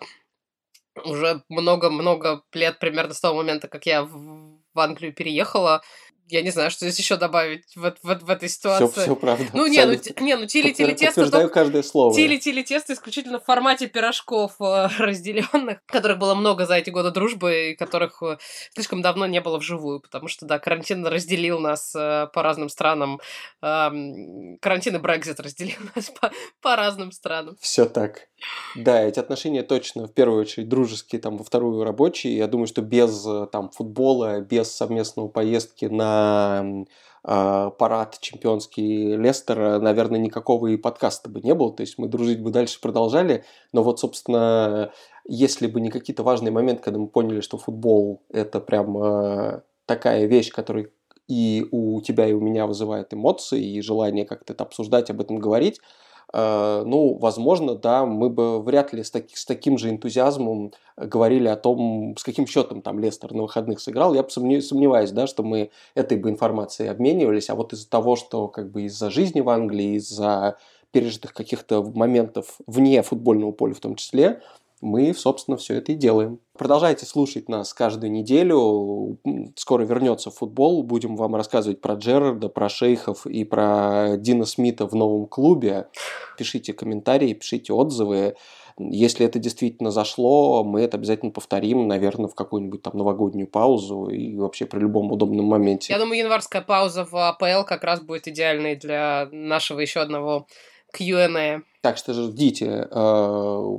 [1.03, 5.81] уже много-много лет примерно с того момента, как я в Англию переехала
[6.29, 8.87] я не знаю, что здесь еще добавить в, в, в этой ситуации.
[8.87, 9.45] Все, все правда.
[9.53, 11.21] Ну, не, ну, не, ну тили тили тесто.
[11.21, 12.13] Подтверждаю каждое слово.
[12.13, 17.11] Тили тили тесто исключительно в формате пирожков э, разделенных, которых было много за эти годы
[17.11, 18.37] дружбы, и которых э,
[18.73, 23.21] слишком давно не было вживую, потому что, да, карантин разделил нас э, по разным странам.
[23.61, 23.89] Э,
[24.61, 27.57] карантин и Брекзит разделил нас по, по разным странам.
[27.61, 28.27] Все так.
[28.75, 32.35] Да, эти отношения точно, в первую очередь, дружеские, там, во вторую рабочие.
[32.35, 36.16] Я думаю, что без там футбола, без совместного поездки на
[37.23, 41.73] э, парад чемпионский Лестера, наверное, никакого и подкаста бы не было.
[41.73, 43.43] То есть мы дружить бы дальше продолжали.
[43.73, 44.91] Но вот, собственно,
[45.27, 50.25] если бы не какие-то важные моменты, когда мы поняли, что футбол– это прям э, такая
[50.25, 50.89] вещь, которая
[51.27, 55.37] и у тебя, и у меня вызывает эмоции, и желание как-то это обсуждать, об этом
[55.39, 55.81] говорить–
[56.33, 61.55] ну, возможно, да, мы бы вряд ли с, таки, с таким же энтузиазмом говорили о
[61.55, 64.13] том, с каким счетом там Лестер на выходных сыграл.
[64.13, 68.71] Я сомневаюсь, да, что мы этой бы информацией обменивались, а вот из-за того, что как
[68.71, 70.57] бы из-за жизни в Англии, из-за
[70.91, 74.41] пережитых каких-то моментов вне футбольного поля в том числе,
[74.81, 76.39] мы, собственно, все это и делаем.
[76.57, 79.17] Продолжайте слушать нас каждую неделю.
[79.55, 80.83] Скоро вернется футбол.
[80.83, 85.87] Будем вам рассказывать про Джерарда, про шейхов и про Дина Смита в новом клубе.
[86.37, 88.35] Пишите комментарии, пишите отзывы.
[88.79, 94.37] Если это действительно зашло, мы это обязательно повторим, наверное, в какую-нибудь там новогоднюю паузу и
[94.37, 95.91] вообще при любом удобном моменте.
[95.91, 100.45] Я думаю, январская пауза в АПЛ как раз будет идеальной для нашего еще одного
[100.93, 101.63] Q&A.
[101.81, 102.95] Так что ждите э,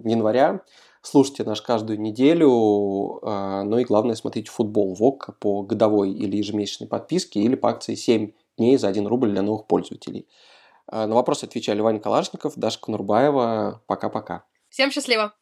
[0.04, 0.62] января.
[1.02, 6.88] Слушайте наш каждую неделю, а, ну и главное смотрите футбол ВОК по годовой или ежемесячной
[6.88, 10.26] подписке или по акции 7 дней за 1 рубль для новых пользователей.
[10.86, 13.82] А, на вопросы отвечали Ваня Калашников, Даша Конурбаева.
[13.86, 14.44] Пока-пока.
[14.68, 15.34] Всем счастливо!